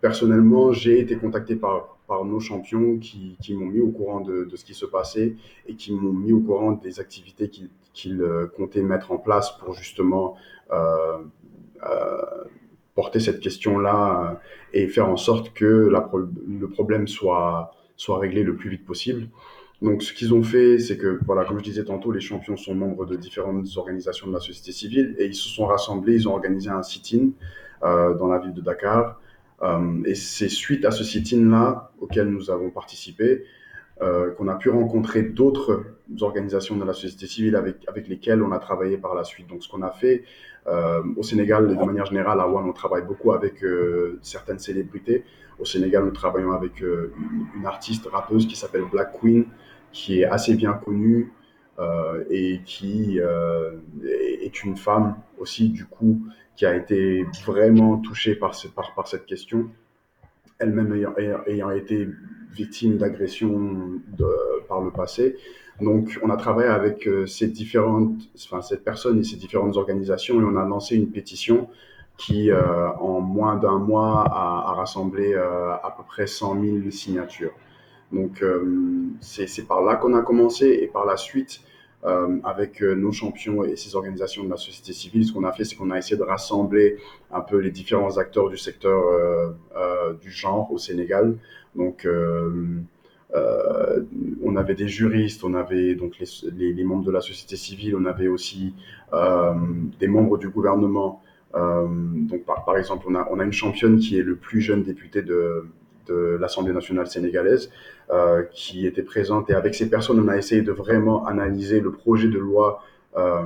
personnellement, 0.00 0.72
j'ai 0.72 1.00
été 1.00 1.16
contacté 1.16 1.54
par, 1.54 1.93
par 2.06 2.24
nos 2.24 2.40
champions 2.40 2.98
qui, 2.98 3.36
qui 3.40 3.54
m'ont 3.54 3.66
mis 3.66 3.80
au 3.80 3.90
courant 3.90 4.20
de, 4.20 4.44
de, 4.44 4.56
ce 4.56 4.64
qui 4.64 4.74
se 4.74 4.86
passait 4.86 5.36
et 5.66 5.74
qui 5.74 5.92
m'ont 5.92 6.12
mis 6.12 6.32
au 6.32 6.40
courant 6.40 6.72
des 6.72 7.00
activités 7.00 7.50
qu'ils 7.92 8.20
euh, 8.20 8.46
comptaient 8.46 8.82
mettre 8.82 9.12
en 9.12 9.18
place 9.18 9.56
pour 9.58 9.74
justement 9.74 10.36
euh, 10.72 11.18
euh, 11.86 12.22
porter 12.94 13.20
cette 13.20 13.40
question-là 13.40 14.40
et 14.72 14.86
faire 14.88 15.08
en 15.08 15.16
sorte 15.16 15.52
que 15.54 15.88
la, 15.88 16.10
le 16.46 16.68
problème 16.68 17.08
soit, 17.08 17.74
soit 17.96 18.18
réglé 18.18 18.42
le 18.42 18.54
plus 18.54 18.70
vite 18.70 18.84
possible. 18.84 19.28
Donc, 19.82 20.02
ce 20.02 20.12
qu'ils 20.14 20.32
ont 20.32 20.42
fait, 20.42 20.78
c'est 20.78 20.96
que, 20.96 21.18
voilà, 21.26 21.44
comme 21.44 21.58
je 21.58 21.64
disais 21.64 21.84
tantôt, 21.84 22.12
les 22.12 22.20
champions 22.20 22.56
sont 22.56 22.74
membres 22.74 23.06
de 23.06 23.16
différentes 23.16 23.66
organisations 23.76 24.28
de 24.28 24.32
la 24.32 24.40
société 24.40 24.72
civile 24.72 25.14
et 25.18 25.26
ils 25.26 25.34
se 25.34 25.48
sont 25.48 25.66
rassemblés, 25.66 26.14
ils 26.14 26.28
ont 26.28 26.32
organisé 26.32 26.70
un 26.70 26.82
sit-in 26.82 27.30
dans 27.82 28.28
la 28.28 28.38
ville 28.38 28.54
de 28.54 28.62
Dakar 28.62 29.20
et 30.04 30.14
c'est 30.14 30.48
suite 30.48 30.84
à 30.84 30.90
ce 30.90 31.04
sit-in-là 31.04 31.92
auquel 32.00 32.28
nous 32.28 32.50
avons 32.50 32.70
participé 32.70 33.44
euh, 34.02 34.32
qu'on 34.32 34.48
a 34.48 34.56
pu 34.56 34.70
rencontrer 34.70 35.22
d'autres 35.22 35.84
organisations 36.20 36.76
de 36.76 36.84
la 36.84 36.92
société 36.92 37.28
civile 37.28 37.54
avec, 37.54 37.76
avec 37.86 38.08
lesquelles 38.08 38.42
on 38.42 38.50
a 38.50 38.58
travaillé 38.58 38.96
par 38.96 39.14
la 39.14 39.22
suite. 39.22 39.46
Donc 39.46 39.62
ce 39.62 39.68
qu'on 39.68 39.82
a 39.82 39.90
fait 39.90 40.24
euh, 40.66 41.00
au 41.16 41.22
Sénégal, 41.22 41.68
de 41.68 41.74
manière 41.74 42.06
générale, 42.06 42.40
à 42.40 42.48
One, 42.48 42.68
on 42.68 42.72
travaille 42.72 43.04
beaucoup 43.04 43.30
avec 43.30 43.64
certaines 44.20 44.58
célébrités. 44.58 45.24
Au 45.60 45.64
Sénégal, 45.64 46.04
nous 46.04 46.10
travaillons 46.10 46.50
avec 46.50 46.80
une, 46.80 47.64
artiste 47.64 48.06
rappeuse 48.06 48.48
qui 48.48 48.56
s'appelle 48.56 48.84
Black 48.90 49.12
Queen, 49.20 49.44
qui 49.92 50.20
est 50.20 50.24
assez 50.24 50.54
bien 50.54 50.72
connue 50.72 51.32
et 52.30 52.60
qui 52.64 53.20
est 53.20 54.64
une 54.64 54.76
femme 54.76 55.16
aussi, 55.38 55.68
du 55.68 55.84
coup, 55.84 56.20
qui 56.56 56.66
a 56.66 56.74
été 56.76 57.24
vraiment 57.44 57.98
touchée 57.98 58.34
par, 58.36 58.54
cette 58.54 59.26
question, 59.26 59.70
elle-même 60.58 60.94
ayant, 60.94 61.14
ayant, 61.46 61.70
été 61.70 62.08
victime 62.52 62.96
d'agressions 62.96 64.00
par 64.68 64.80
le 64.80 64.90
passé. 64.90 65.36
Donc, 65.80 66.20
on 66.22 66.30
a 66.30 66.36
travaillé 66.36 66.68
avec 66.68 67.08
euh, 67.08 67.26
ces 67.26 67.48
différentes, 67.48 68.16
enfin, 68.36 68.62
cette 68.62 68.84
personne 68.84 69.18
et 69.18 69.24
ces 69.24 69.36
différentes 69.36 69.76
organisations 69.76 70.40
et 70.40 70.44
on 70.44 70.56
a 70.56 70.64
lancé 70.64 70.94
une 70.94 71.10
pétition 71.10 71.68
qui, 72.16 72.52
euh, 72.52 72.90
en 72.92 73.20
moins 73.20 73.56
d'un 73.56 73.78
mois, 73.78 74.24
a, 74.24 74.72
rassemblé 74.74 75.34
euh, 75.34 75.72
à 75.72 75.92
peu 75.96 76.04
près 76.04 76.28
100 76.28 76.60
000 76.62 76.90
signatures. 76.90 77.52
Donc, 78.12 78.44
c'est 79.20 79.66
par 79.66 79.82
là 79.82 79.96
qu'on 79.96 80.14
a 80.14 80.22
commencé 80.22 80.78
et 80.82 80.86
par 80.86 81.04
la 81.04 81.16
suite, 81.16 81.62
euh, 82.06 82.36
avec 82.44 82.82
euh, 82.82 82.94
nos 82.94 83.12
champions 83.12 83.64
et 83.64 83.76
ces 83.76 83.96
organisations 83.96 84.44
de 84.44 84.50
la 84.50 84.58
société 84.58 84.92
civile, 84.92 85.24
ce 85.24 85.32
qu'on 85.32 85.44
a 85.44 85.52
fait, 85.52 85.64
c'est 85.64 85.74
qu'on 85.74 85.90
a 85.90 85.96
essayé 85.96 86.18
de 86.18 86.22
rassembler 86.22 86.98
un 87.32 87.40
peu 87.40 87.56
les 87.56 87.70
différents 87.70 88.18
acteurs 88.18 88.50
du 88.50 88.58
secteur 88.58 89.02
euh, 89.02 90.12
du 90.20 90.30
genre 90.30 90.70
au 90.70 90.76
Sénégal. 90.76 91.38
Donc, 91.74 92.06
on 94.42 94.56
avait 94.56 94.74
des 94.74 94.86
juristes, 94.86 95.44
on 95.44 95.54
avait 95.54 95.94
donc 95.94 96.18
les, 96.18 96.84
membres 96.84 97.04
de 97.04 97.10
la 97.10 97.22
société 97.22 97.56
civile, 97.56 97.96
on 97.96 98.04
avait 98.04 98.28
aussi 98.28 98.74
des 99.98 100.06
membres 100.06 100.36
du 100.36 100.50
gouvernement. 100.50 101.22
donc, 101.54 102.44
par, 102.44 102.66
par, 102.66 102.76
exemple, 102.76 103.06
on 103.08 103.14
a, 103.14 103.26
on 103.30 103.40
a 103.40 103.44
une 103.44 103.52
championne 103.52 103.98
qui 103.98 104.18
est 104.18 104.22
le 104.22 104.36
plus 104.36 104.60
jeune 104.60 104.82
député 104.82 105.22
de, 105.22 105.64
de 106.06 106.36
l'Assemblée 106.40 106.72
nationale 106.72 107.06
sénégalaise 107.06 107.70
euh, 108.10 108.42
qui 108.52 108.86
était 108.86 109.02
présente. 109.02 109.50
Et 109.50 109.54
avec 109.54 109.74
ces 109.74 109.88
personnes, 109.88 110.20
on 110.20 110.28
a 110.28 110.36
essayé 110.36 110.62
de 110.62 110.72
vraiment 110.72 111.26
analyser 111.26 111.80
le 111.80 111.92
projet 111.92 112.28
de 112.28 112.38
loi 112.38 112.82
euh, 113.16 113.42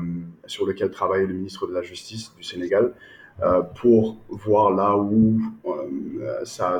sur 0.46 0.66
lequel 0.66 0.90
travaillait 0.90 1.26
le 1.26 1.34
ministre 1.34 1.66
de 1.66 1.74
la 1.74 1.82
Justice 1.82 2.32
du 2.36 2.42
Sénégal. 2.42 2.92
Euh, 3.40 3.62
pour 3.62 4.16
voir 4.28 4.72
là 4.72 4.96
où, 4.96 5.40
ça, 6.42 6.78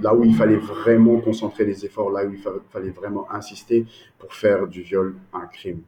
là 0.00 0.14
où 0.14 0.24
il 0.24 0.34
fallait 0.34 0.56
vraiment 0.56 1.20
concentrer 1.20 1.66
les 1.66 1.84
efforts, 1.84 2.10
là 2.10 2.24
où 2.24 2.32
il 2.32 2.40
fallait 2.70 2.88
vraiment 2.88 3.30
insister 3.30 3.84
pour 4.18 4.32
faire 4.32 4.66
du 4.66 4.80
viol 4.80 5.14
un 5.34 5.46
crime. 5.46 5.82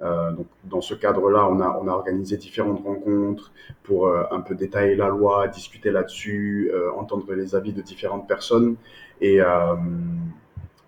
Euh, 0.00 0.30
donc, 0.32 0.46
dans 0.64 0.80
ce 0.80 0.94
cadre-là, 0.94 1.48
on 1.50 1.60
a, 1.60 1.78
on 1.82 1.88
a 1.88 1.92
organisé 1.92 2.36
différentes 2.36 2.84
rencontres 2.84 3.52
pour 3.82 4.06
euh, 4.06 4.22
un 4.30 4.40
peu 4.40 4.54
détailler 4.54 4.94
la 4.94 5.08
loi, 5.08 5.48
discuter 5.48 5.90
là-dessus, 5.90 6.70
euh, 6.72 6.90
entendre 6.92 7.32
les 7.34 7.54
avis 7.56 7.72
de 7.72 7.82
différentes 7.82 8.28
personnes 8.28 8.76
et, 9.20 9.40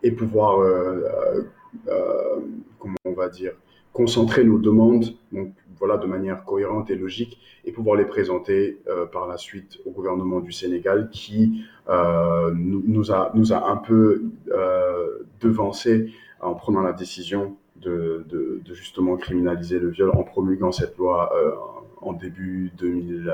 et 0.05 0.13
pouvoir, 0.13 0.65
comment 2.79 2.95
on 3.05 3.13
va 3.13 3.29
dire, 3.29 3.53
concentrer 3.93 4.45
nos 4.45 4.59
demandes 4.59 5.07
donc, 5.33 5.53
voilà, 5.81 5.97
de 5.97 6.07
manière 6.07 6.45
cohérente 6.45 6.91
et 6.91 6.95
logique 6.95 7.41
et 7.65 7.73
pouvoir 7.73 7.97
les 7.97 8.05
présenter 8.05 8.79
par 9.11 9.27
la 9.27 9.37
suite 9.37 9.81
au 9.85 9.91
gouvernement 9.91 10.39
du 10.39 10.53
Sénégal 10.53 11.11
qui 11.11 11.65
nous, 11.89 12.85
nous, 12.87 13.11
a, 13.11 13.33
nous 13.35 13.53
a 13.53 13.69
un 13.69 13.79
peu 13.79 14.23
devancé 15.41 16.13
en 16.41 16.55
prenant 16.55 16.83
la 16.83 16.93
décision 16.93 17.57
de, 17.81 18.61
justement 18.73 19.17
criminaliser 19.17 19.79
le 19.79 19.91
viol 19.91 20.11
en 20.11 20.23
promulguant 20.23 20.73
cette 20.73 20.97
loi 20.97 21.33
euh, 21.35 21.53
en 22.01 22.13
début 22.13 22.71
2000, 22.79 23.33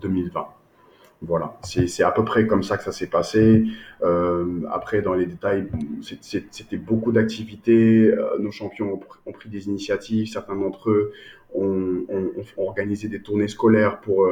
2020. 0.00 0.40
Euh, 0.40 0.44
voilà, 1.22 1.58
c'est 1.62 2.02
à 2.02 2.10
peu 2.10 2.22
près 2.24 2.46
comme 2.46 2.62
ça 2.62 2.76
que 2.76 2.84
ça 2.84 2.92
s'est 2.92 3.06
passé. 3.06 3.64
Euh, 4.02 4.60
après, 4.70 5.00
dans 5.00 5.14
les 5.14 5.24
détails, 5.24 5.66
c'était 6.20 6.76
beaucoup 6.76 7.12
d'activités. 7.12 8.14
nos 8.40 8.50
champions 8.50 9.00
ont, 9.24 9.32
pris 9.32 9.48
des 9.48 9.66
initiatives. 9.68 10.26
Certains 10.26 10.56
d'entre 10.56 10.90
eux 10.90 11.12
ont, 11.54 12.04
organisé 12.58 13.08
des 13.08 13.22
tournées 13.22 13.48
scolaires 13.48 14.00
pour, 14.00 14.28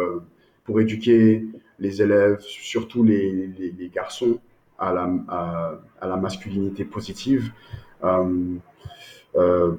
pour 0.65 0.81
éduquer 0.81 1.47
les 1.79 2.03
élèves, 2.03 2.41
surtout 2.41 3.05
les, 3.05 3.91
garçons, 3.95 4.39
à 4.79 4.93
la, 4.93 6.17
masculinité 6.17 6.85
positive. 6.85 7.53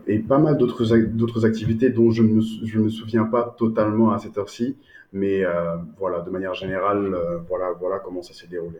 Et 0.08 0.20
pas 0.20 0.40
mal 0.40 0.58
d'autres 0.58 0.98
d'autres 0.98 1.46
activités 1.46 1.90
dont 1.90 2.12
je 2.12 2.24
ne 2.24 2.34
me, 2.34 2.42
je 2.42 2.80
me 2.80 2.90
souviens 2.90 3.26
pas 3.26 3.56
totalement 3.58 4.12
à 4.12 4.20
cette 4.20 4.38
heure-ci, 4.38 4.78
mais 5.12 5.46
euh, 5.46 5.78
voilà, 6.00 6.22
de 6.22 6.30
manière 6.32 6.56
générale, 6.56 7.14
euh, 7.14 7.38
voilà, 7.48 7.72
voilà 7.80 8.00
comment 8.00 8.24
ça 8.24 8.34
s'est 8.34 8.48
déroulé. 8.48 8.80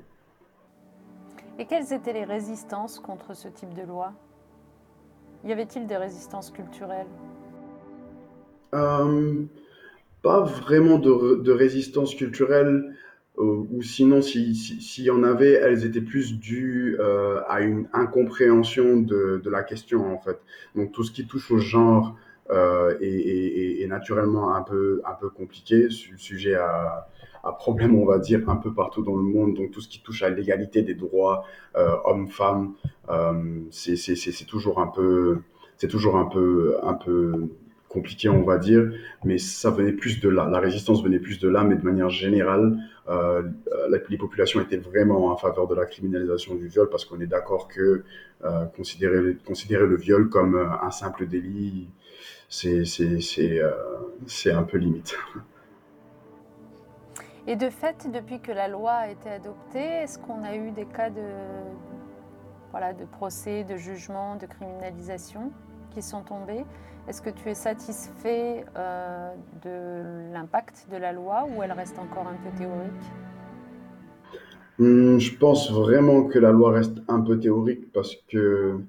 Et 1.60 1.66
quelles 1.66 1.94
étaient 1.94 2.14
les 2.14 2.24
résistances 2.24 3.00
contre 3.00 3.36
ce 3.36 3.48
type 3.48 3.74
de 3.76 3.84
loi? 3.84 4.14
Y 5.46 5.52
avait-il 5.52 5.86
des 5.86 5.98
résistances 5.98 6.50
culturelles? 6.50 7.08
Pas 8.72 10.40
vraiment 10.40 10.98
de, 10.98 11.36
de 11.36 11.52
résistance 11.52 12.16
culturelle. 12.16 12.96
Euh, 13.40 13.66
ou 13.72 13.82
sinon, 13.82 14.22
s'il 14.22 14.56
si, 14.56 15.04
y 15.04 15.10
en 15.10 15.24
avait, 15.24 15.54
elles 15.54 15.86
étaient 15.86 16.02
plus 16.02 16.38
dues 16.38 16.98
euh, 17.00 17.42
à 17.48 17.62
une 17.62 17.88
incompréhension 17.94 18.98
de, 18.98 19.42
de, 19.44 19.50
la 19.50 19.64
question, 19.64 20.14
en 20.14 20.20
fait. 20.20 20.40
Donc, 20.76 20.92
tout 20.92 21.04
ce 21.04 21.12
qui 21.12 21.26
touche 21.26 21.50
au 21.52 21.58
genre 21.58 22.16
euh, 22.52 22.96
est, 23.02 23.82
est, 23.82 23.88
naturellement 23.88 24.54
un 24.56 24.62
peu, 24.62 25.02
un 25.06 25.14
peu 25.14 25.30
compliqué, 25.30 25.90
sujet 25.90 26.56
à, 26.56 27.08
à, 27.44 27.52
problème, 27.54 27.96
on 27.96 28.06
va 28.06 28.20
dire, 28.20 28.48
un 28.50 28.58
peu 28.58 28.72
partout 28.74 29.02
dans 29.02 29.16
le 29.16 29.24
monde. 29.24 29.56
Donc, 29.56 29.72
tout 29.72 29.82
ce 29.82 29.88
qui 29.88 30.02
touche 30.02 30.22
à 30.22 30.30
l'égalité 30.30 30.84
des 30.84 30.94
droits 30.94 31.46
euh, 31.76 31.96
hommes-femmes, 32.06 32.74
euh, 33.10 33.62
c'est 33.72 34.46
toujours 34.46 34.80
un 34.80 34.88
peu, 34.88 35.40
c'est 35.78 35.88
toujours 35.88 36.18
un 36.18 36.26
peu, 36.26 36.78
un 36.84 36.94
peu 36.94 37.50
compliqué, 37.94 38.28
on 38.28 38.42
va 38.42 38.58
dire, 38.58 38.92
mais 39.24 39.38
ça 39.38 39.70
venait 39.70 39.94
plus 39.94 40.20
de 40.20 40.28
là. 40.28 40.50
La 40.50 40.60
résistance 40.60 41.04
venait 41.04 41.20
plus 41.20 41.40
de 41.40 41.48
là, 41.48 41.64
mais 41.64 41.76
de 41.76 41.86
manière 41.86 42.10
générale, 42.10 42.78
euh, 43.08 43.44
les 44.10 44.18
populations 44.18 44.60
étaient 44.62 44.78
vraiment 44.78 45.28
en 45.28 45.38
faveur 45.38 45.68
de 45.68 45.76
la 45.76 45.86
criminalisation 45.86 46.56
du 46.56 46.68
viol 46.68 46.90
parce 46.90 47.06
qu'on 47.06 47.20
est 47.22 47.28
d'accord 47.28 47.68
que 47.68 48.04
euh, 48.44 48.66
considérer, 48.76 49.38
considérer 49.46 49.86
le 49.86 49.96
viol 49.96 50.30
comme 50.30 50.56
euh, 50.56 50.68
un 50.82 50.92
simple 50.92 51.28
délit, 51.28 51.90
c'est 52.50 52.84
euh, 53.60 53.72
un 54.48 54.64
peu 54.64 54.78
limite. 54.78 55.16
Et 57.46 57.56
de 57.56 57.70
fait, 57.70 58.10
depuis 58.12 58.40
que 58.40 58.52
la 58.52 58.68
loi 58.68 58.92
a 58.92 59.10
été 59.10 59.30
adoptée, 59.30 59.80
est-ce 60.04 60.18
qu'on 60.18 60.44
a 60.44 60.56
eu 60.56 60.72
des 60.72 60.86
cas 60.86 61.10
de, 61.10 61.28
voilà, 62.72 62.94
de 62.94 63.06
procès, 63.06 63.64
de 63.66 63.76
jugement, 63.76 64.38
de 64.38 64.46
criminalisation? 64.46 65.52
Qui 65.94 66.02
sont 66.02 66.22
tombés. 66.22 66.64
Est-ce 67.08 67.22
que 67.22 67.30
tu 67.30 67.50
es 67.50 67.54
satisfait 67.54 68.66
euh, 68.78 69.34
de 69.64 70.34
l'impact 70.34 70.88
de 70.92 70.98
la 70.98 71.12
loi 71.12 71.46
ou 71.50 71.62
elle 71.62 71.74
reste 71.74 72.00
encore 72.00 72.28
un 72.28 72.36
peu 72.36 72.58
théorique? 72.58 72.92
Hmm, 74.80 75.18
Je 75.20 75.38
pense 75.38 75.72
vraiment 75.72 76.24
que 76.24 76.40
la 76.40 76.52
loi 76.52 76.72
reste 76.72 76.98
un 77.08 77.22
peu 77.22 77.40
théorique 77.40 77.92
parce 77.92 78.16
que, 78.30 78.80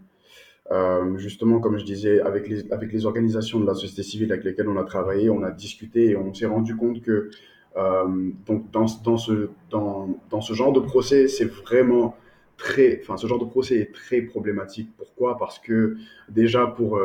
euh, 0.70 1.18
justement, 1.18 1.58
comme 1.58 1.76
je 1.76 1.84
disais, 1.84 2.20
avec 2.20 2.48
les, 2.48 3.06
organisations 3.06 3.58
de 3.58 3.66
la 3.66 3.74
société 3.74 4.02
civile 4.02 4.32
avec 4.32 4.44
lesquelles 4.44 4.68
on 4.68 4.78
a 4.78 4.84
travaillé, 4.84 5.28
on 5.28 5.42
a 5.42 5.50
discuté 5.50 6.10
et 6.10 6.16
on 6.16 6.32
s'est 6.32 6.46
rendu 6.46 6.76
compte 6.76 7.02
que 7.02 7.30
euh, 7.76 8.30
donc 8.46 8.70
dans 8.70 8.86
ce 8.86 10.52
genre 10.52 10.72
de 10.72 10.80
procès, 10.80 11.26
c'est 11.26 11.46
vraiment 11.46 12.14
très, 12.56 13.00
enfin, 13.02 13.16
ce 13.16 13.26
genre 13.26 13.38
de 13.38 13.44
procès 13.44 13.76
est 13.76 13.92
très 13.92 14.20
problématique. 14.22 14.90
Pourquoi? 14.96 15.36
Parce 15.38 15.58
que 15.58 15.96
déjà 16.28 16.66
pour 16.66 17.00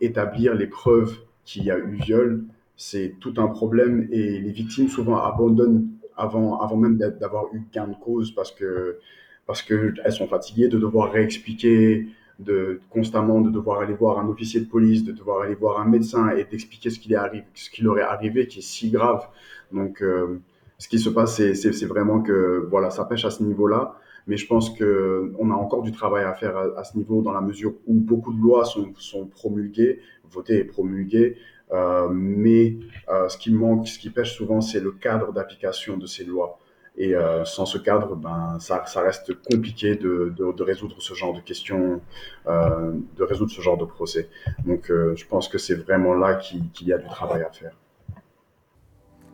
établir 0.00 0.54
les 0.54 0.66
preuves 0.66 1.18
qu'il 1.44 1.64
y 1.64 1.70
a 1.70 1.78
eu 1.78 1.94
viol, 1.94 2.44
c'est 2.76 3.14
tout 3.20 3.34
un 3.38 3.48
problème 3.48 4.08
et 4.12 4.40
les 4.40 4.52
victimes 4.52 4.88
souvent 4.88 5.16
abandonnent 5.16 5.88
avant, 6.16 6.60
avant 6.60 6.76
même 6.76 6.96
d'avoir 6.96 7.46
eu 7.54 7.62
gain 7.72 7.88
de 7.88 7.94
cause 7.94 8.32
parce 8.32 8.52
que 8.52 8.98
parce 9.46 9.62
qu'elles 9.62 10.12
sont 10.12 10.28
fatiguées 10.28 10.68
de 10.68 10.78
devoir 10.78 11.10
réexpliquer, 11.10 12.06
de 12.38 12.80
constamment 12.90 13.40
de 13.40 13.50
devoir 13.50 13.80
aller 13.80 13.94
voir 13.94 14.18
un 14.18 14.28
officier 14.28 14.60
de 14.60 14.66
police, 14.66 15.04
de 15.04 15.12
devoir 15.12 15.42
aller 15.42 15.54
voir 15.54 15.80
un 15.80 15.86
médecin 15.86 16.30
et 16.36 16.44
d'expliquer 16.44 16.90
ce 16.90 16.98
qui, 16.98 17.14
ce 17.54 17.70
qui 17.70 17.82
leur 17.82 17.98
est 17.98 18.02
arrivé 18.02 18.46
qui 18.46 18.58
est 18.58 18.62
si 18.62 18.90
grave. 18.90 19.26
Donc, 19.72 20.02
euh, 20.02 20.38
ce 20.76 20.88
qui 20.88 20.98
se 20.98 21.08
passe, 21.08 21.36
c'est 21.36 21.86
vraiment 21.86 22.20
que 22.20 22.66
voilà, 22.70 22.90
ça 22.90 23.04
pêche 23.04 23.24
à 23.24 23.30
ce 23.30 23.42
niveau-là. 23.42 23.98
Mais 24.28 24.36
je 24.36 24.46
pense 24.46 24.70
qu'on 24.70 25.50
a 25.50 25.54
encore 25.54 25.82
du 25.82 25.90
travail 25.90 26.24
à 26.24 26.34
faire 26.34 26.56
à, 26.56 26.84
ce 26.84 26.96
niveau 26.96 27.22
dans 27.22 27.32
la 27.32 27.40
mesure 27.40 27.74
où 27.86 27.94
beaucoup 27.94 28.32
de 28.32 28.40
lois 28.40 28.64
sont, 28.64 28.92
sont 28.96 29.26
promulguées, 29.26 30.00
votées 30.30 30.58
et 30.58 30.64
promulguées. 30.64 31.36
Euh, 31.72 32.08
mais 32.10 32.76
euh, 33.08 33.28
ce 33.28 33.36
qui 33.36 33.52
manque, 33.52 33.88
ce 33.88 33.98
qui 33.98 34.10
pêche 34.10 34.34
souvent, 34.36 34.60
c'est 34.60 34.80
le 34.80 34.92
cadre 34.92 35.32
d'application 35.32 35.96
de 35.96 36.06
ces 36.06 36.24
lois. 36.24 36.58
Et 36.96 37.14
euh, 37.14 37.44
sans 37.44 37.64
ce 37.64 37.78
cadre, 37.78 38.16
ben, 38.16 38.58
ça, 38.60 38.82
reste 38.96 39.32
compliqué 39.50 39.94
de, 39.94 40.34
de, 40.36 40.62
résoudre 40.62 40.96
ce 41.00 41.14
genre 41.14 41.32
de 41.32 41.40
questions, 41.40 42.00
de 42.46 43.22
résoudre 43.22 43.52
ce 43.52 43.60
genre 43.60 43.78
de 43.78 43.84
procès. 43.84 44.28
Donc, 44.66 44.88
je 44.88 45.26
pense 45.26 45.48
que 45.48 45.58
c'est 45.58 45.76
vraiment 45.76 46.14
là 46.14 46.34
qu'il 46.34 46.88
y 46.88 46.92
a 46.92 46.98
du 46.98 47.06
travail 47.06 47.42
à 47.42 47.50
faire 47.50 47.72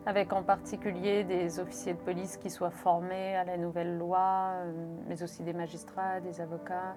avec 0.05 0.33
en 0.33 0.43
particulier 0.43 1.23
des 1.23 1.59
officiers 1.59 1.93
de 1.93 1.99
police 1.99 2.37
qui 2.37 2.49
soient 2.49 2.69
formés 2.69 3.35
à 3.35 3.43
la 3.43 3.57
nouvelle 3.57 3.97
loi, 3.97 4.51
euh, 4.53 4.71
mais 5.07 5.23
aussi 5.23 5.43
des 5.43 5.53
magistrats, 5.53 6.19
des 6.19 6.41
avocats. 6.41 6.95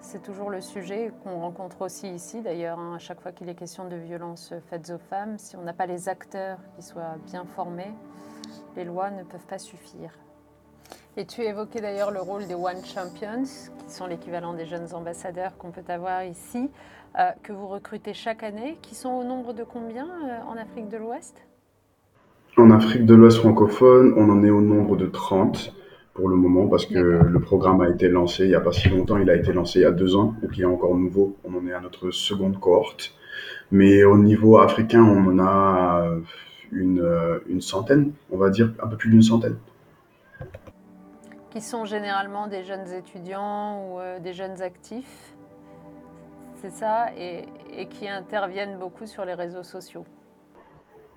C'est 0.00 0.22
toujours 0.22 0.50
le 0.50 0.60
sujet 0.60 1.12
qu'on 1.22 1.40
rencontre 1.40 1.82
aussi 1.82 2.08
ici, 2.08 2.42
d'ailleurs, 2.42 2.78
hein, 2.78 2.94
à 2.94 2.98
chaque 2.98 3.20
fois 3.20 3.32
qu'il 3.32 3.48
est 3.48 3.54
question 3.54 3.88
de 3.88 3.96
violences 3.96 4.52
faites 4.68 4.90
aux 4.90 4.98
femmes. 4.98 5.38
Si 5.38 5.56
on 5.56 5.62
n'a 5.62 5.72
pas 5.72 5.86
les 5.86 6.08
acteurs 6.08 6.58
qui 6.76 6.82
soient 6.82 7.16
bien 7.24 7.44
formés, 7.44 7.92
les 8.76 8.84
lois 8.84 9.10
ne 9.10 9.22
peuvent 9.24 9.46
pas 9.46 9.58
suffire. 9.58 10.12
Et 11.16 11.26
tu 11.26 11.42
évoquais 11.42 11.80
d'ailleurs 11.80 12.10
le 12.10 12.20
rôle 12.20 12.46
des 12.46 12.54
One 12.54 12.84
Champions, 12.84 13.44
qui 13.78 13.90
sont 13.90 14.06
l'équivalent 14.06 14.52
des 14.52 14.66
jeunes 14.66 14.92
ambassadeurs 14.94 15.56
qu'on 15.56 15.70
peut 15.70 15.84
avoir 15.88 16.24
ici, 16.24 16.70
euh, 17.18 17.30
que 17.42 17.52
vous 17.52 17.68
recrutez 17.68 18.14
chaque 18.14 18.42
année, 18.42 18.78
qui 18.82 18.94
sont 18.94 19.10
au 19.10 19.24
nombre 19.24 19.52
de 19.52 19.64
combien 19.64 20.06
euh, 20.06 20.42
en 20.42 20.56
Afrique 20.56 20.88
de 20.88 20.96
l'Ouest? 20.96 21.46
En 22.56 22.70
Afrique 22.70 23.04
de 23.04 23.14
l'Ouest 23.14 23.38
francophone, 23.38 24.14
on 24.16 24.30
en 24.30 24.44
est 24.44 24.50
au 24.50 24.60
nombre 24.60 24.96
de 24.96 25.06
30 25.06 25.74
pour 26.12 26.28
le 26.28 26.36
moment 26.36 26.68
parce 26.68 26.86
que 26.86 26.98
le 26.98 27.40
programme 27.40 27.80
a 27.80 27.88
été 27.88 28.08
lancé 28.08 28.44
il 28.44 28.50
n'y 28.50 28.54
a 28.54 28.60
pas 28.60 28.72
si 28.72 28.88
longtemps, 28.88 29.16
il 29.16 29.28
a 29.28 29.34
été 29.34 29.52
lancé 29.52 29.80
il 29.80 29.82
y 29.82 29.86
a 29.86 29.90
deux 29.90 30.14
ans, 30.14 30.36
donc 30.40 30.56
il 30.56 30.62
est 30.62 30.66
encore 30.66 30.94
nouveau. 30.94 31.36
On 31.44 31.56
en 31.56 31.66
est 31.66 31.72
à 31.72 31.80
notre 31.80 32.12
seconde 32.12 32.60
cohorte. 32.60 33.12
Mais 33.72 34.04
au 34.04 34.16
niveau 34.16 34.58
africain, 34.58 35.02
on 35.02 35.32
en 35.32 35.38
a 35.44 36.08
une, 36.70 37.04
une 37.48 37.60
centaine, 37.60 38.12
on 38.30 38.36
va 38.36 38.50
dire 38.50 38.72
un 38.80 38.86
peu 38.86 38.96
plus 38.96 39.10
d'une 39.10 39.22
centaine. 39.22 39.56
Qui 41.50 41.60
sont 41.60 41.84
généralement 41.84 42.46
des 42.46 42.62
jeunes 42.62 42.88
étudiants 42.92 43.80
ou 43.84 44.00
euh, 44.00 44.18
des 44.18 44.32
jeunes 44.32 44.60
actifs, 44.60 45.34
c'est 46.60 46.72
ça, 46.72 47.06
et, 47.16 47.44
et 47.76 47.86
qui 47.86 48.08
interviennent 48.08 48.78
beaucoup 48.78 49.06
sur 49.06 49.24
les 49.24 49.34
réseaux 49.34 49.62
sociaux. 49.62 50.04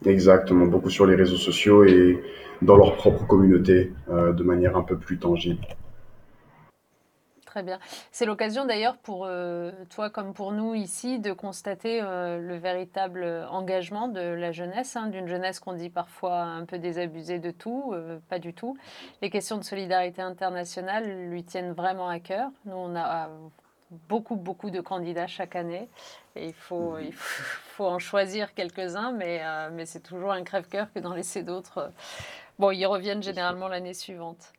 Exactement, 0.05 0.65
beaucoup 0.65 0.89
sur 0.89 1.05
les 1.05 1.15
réseaux 1.15 1.37
sociaux 1.37 1.83
et 1.83 2.21
dans 2.61 2.75
leur 2.75 2.95
propre 2.95 3.25
communauté 3.25 3.93
euh, 4.09 4.33
de 4.33 4.43
manière 4.43 4.77
un 4.77 4.83
peu 4.83 4.97
plus 4.97 5.17
tangible. 5.17 5.65
Très 7.45 7.63
bien. 7.63 7.79
C'est 8.11 8.27
l'occasion 8.27 8.65
d'ailleurs 8.65 8.97
pour 8.97 9.25
euh, 9.25 9.71
toi 9.89 10.11
comme 10.11 10.33
pour 10.33 10.51
nous 10.51 10.75
ici 10.75 11.17
de 11.17 11.31
constater 11.31 12.01
euh, 12.03 12.39
le 12.39 12.55
véritable 12.55 13.47
engagement 13.49 14.07
de 14.07 14.19
la 14.19 14.51
jeunesse, 14.51 14.95
hein, 14.95 15.07
d'une 15.07 15.27
jeunesse 15.27 15.59
qu'on 15.59 15.73
dit 15.73 15.89
parfois 15.89 16.41
un 16.41 16.65
peu 16.65 16.77
désabusée 16.77 17.39
de 17.39 17.49
tout, 17.49 17.95
pas 18.29 18.37
du 18.37 18.53
tout. 18.53 18.77
Les 19.23 19.31
questions 19.31 19.57
de 19.57 19.63
solidarité 19.63 20.21
internationale 20.21 21.29
lui 21.29 21.43
tiennent 21.43 21.73
vraiment 21.73 22.09
à 22.09 22.19
cœur. 22.19 22.49
Nous, 22.65 22.75
on 22.75 22.95
a 22.95 23.29
beaucoup, 23.91 24.35
beaucoup 24.35 24.69
de 24.69 24.81
candidats 24.81 25.27
chaque 25.27 25.55
année. 25.55 25.89
Et 26.35 26.47
il 26.47 26.53
faut, 26.53 26.91
mhm. 26.91 27.05
il 27.05 27.13
faut, 27.13 27.85
en 27.85 27.99
choisir 27.99 28.53
quelques-uns, 28.53 29.11
mais, 29.11 29.41
euh, 29.43 29.69
mais 29.71 29.85
c'est 29.85 30.01
toujours 30.01 30.31
un 30.31 30.43
crève-cœur 30.43 30.91
que 30.93 30.99
d'en 30.99 31.13
laisser 31.13 31.43
d'autres. 31.43 31.91
Bon, 32.59 32.71
ils 32.71 32.85
reviennent 32.85 33.23
généralement 33.23 33.67
l'année 33.67 33.93
suivante. 33.93 34.53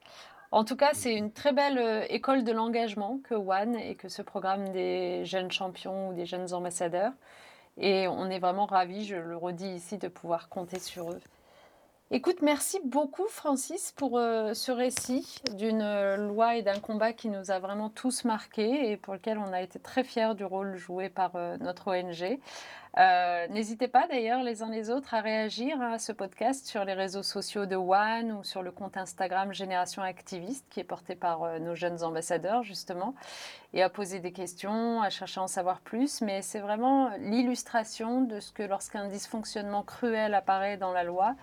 En 0.50 0.64
tout 0.64 0.76
cas, 0.76 0.90
c'est 0.94 1.14
une 1.14 1.30
très 1.30 1.52
belle 1.52 1.78
euh, 1.78 2.06
école 2.08 2.42
de 2.42 2.52
l'engagement 2.52 3.20
que 3.22 3.34
One 3.34 3.76
et 3.76 3.96
que 3.96 4.08
ce 4.08 4.22
programme 4.22 4.70
des 4.70 5.24
jeunes 5.24 5.50
champions 5.50 6.08
ou 6.08 6.14
des 6.14 6.24
jeunes 6.24 6.54
ambassadeurs. 6.54 7.12
Et 7.76 8.08
on 8.08 8.28
est 8.30 8.38
vraiment 8.38 8.66
ravis, 8.66 9.04
je 9.04 9.16
le 9.16 9.36
redis 9.36 9.68
ici, 9.68 9.98
de 9.98 10.08
pouvoir 10.08 10.48
compter 10.48 10.78
sur 10.78 11.12
eux. 11.12 11.20
Écoute, 12.10 12.40
merci 12.40 12.80
beaucoup 12.86 13.26
Francis 13.28 13.92
pour 13.94 14.16
euh, 14.16 14.54
ce 14.54 14.72
récit 14.72 15.42
d'une 15.58 15.82
euh, 15.82 16.16
loi 16.16 16.56
et 16.56 16.62
d'un 16.62 16.80
combat 16.80 17.12
qui 17.12 17.28
nous 17.28 17.50
a 17.50 17.58
vraiment 17.58 17.90
tous 17.90 18.24
marqués 18.24 18.90
et 18.90 18.96
pour 18.96 19.12
lequel 19.12 19.36
on 19.36 19.52
a 19.52 19.60
été 19.60 19.78
très 19.78 20.04
fiers 20.04 20.34
du 20.34 20.42
rôle 20.42 20.74
joué 20.76 21.10
par 21.10 21.36
euh, 21.36 21.58
notre 21.58 21.88
ONG. 21.88 22.38
N'hésitez 23.50 23.86
pas 23.86 24.08
d'ailleurs 24.08 24.42
les 24.42 24.62
uns 24.62 24.70
les 24.70 24.90
autres 24.90 25.14
à 25.14 25.20
réagir 25.20 25.80
à 25.80 26.00
ce 26.00 26.10
podcast 26.10 26.66
sur 26.66 26.84
les 26.84 26.94
réseaux 26.94 27.22
sociaux 27.22 27.64
de 27.64 27.76
One 27.76 28.32
ou 28.32 28.42
sur 28.42 28.62
le 28.62 28.72
compte 28.72 28.96
Instagram 28.96 29.52
Génération 29.52 30.02
Activiste 30.02 30.66
qui 30.68 30.80
est 30.80 30.84
porté 30.84 31.14
par 31.14 31.60
nos 31.60 31.76
jeunes 31.76 32.02
ambassadeurs 32.02 32.64
justement 32.64 33.14
et 33.72 33.82
à 33.82 33.88
poser 33.88 34.18
des 34.18 34.32
questions, 34.32 35.00
à 35.00 35.10
chercher 35.10 35.38
à 35.38 35.44
en 35.44 35.46
savoir 35.46 35.80
plus. 35.80 36.22
Mais 36.22 36.42
c'est 36.42 36.58
vraiment 36.58 37.10
l'illustration 37.18 38.22
de 38.22 38.40
ce 38.40 38.50
que 38.50 38.64
lorsqu'un 38.64 39.06
dysfonctionnement 39.06 39.84
cruel 39.84 40.34
apparaît 40.34 40.76
dans 40.76 40.92
la 40.92 41.04
loi, 41.04 41.36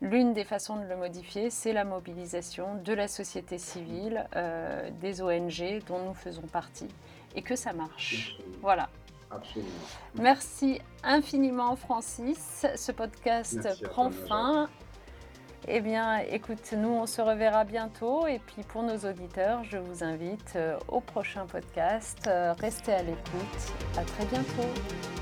L'une 0.00 0.32
des 0.32 0.44
façons 0.44 0.76
de 0.76 0.84
le 0.84 0.96
modifier, 0.96 1.50
c'est 1.50 1.72
la 1.72 1.84
mobilisation 1.84 2.76
de 2.76 2.92
la 2.92 3.08
société 3.08 3.58
civile, 3.58 4.28
euh, 4.36 4.90
des 5.00 5.20
ONG 5.22 5.82
dont 5.88 5.98
nous 5.98 6.14
faisons 6.14 6.42
partie, 6.42 6.88
et 7.34 7.42
que 7.42 7.56
ça 7.56 7.72
marche. 7.72 8.38
Voilà. 8.60 8.88
Absolument. 9.30 9.68
Merci 10.14 10.80
infiniment, 11.02 11.76
Francis. 11.76 12.64
Ce 12.76 12.92
podcast 12.92 13.82
prend 13.82 14.10
fin. 14.10 14.68
Eh 15.66 15.80
bien, 15.80 16.18
écoute, 16.18 16.72
nous, 16.72 16.88
on 16.88 17.06
se 17.06 17.20
reverra 17.20 17.64
bientôt. 17.64 18.26
Et 18.26 18.38
puis, 18.38 18.62
pour 18.62 18.82
nos 18.82 18.96
auditeurs, 18.98 19.64
je 19.64 19.76
vous 19.76 20.02
invite 20.04 20.54
euh, 20.56 20.78
au 20.88 21.00
prochain 21.00 21.44
podcast. 21.46 22.26
Euh, 22.26 22.54
restez 22.58 22.92
à 22.92 23.02
l'écoute. 23.02 23.72
À 23.98 24.02
très 24.02 24.24
bientôt. 24.26 25.17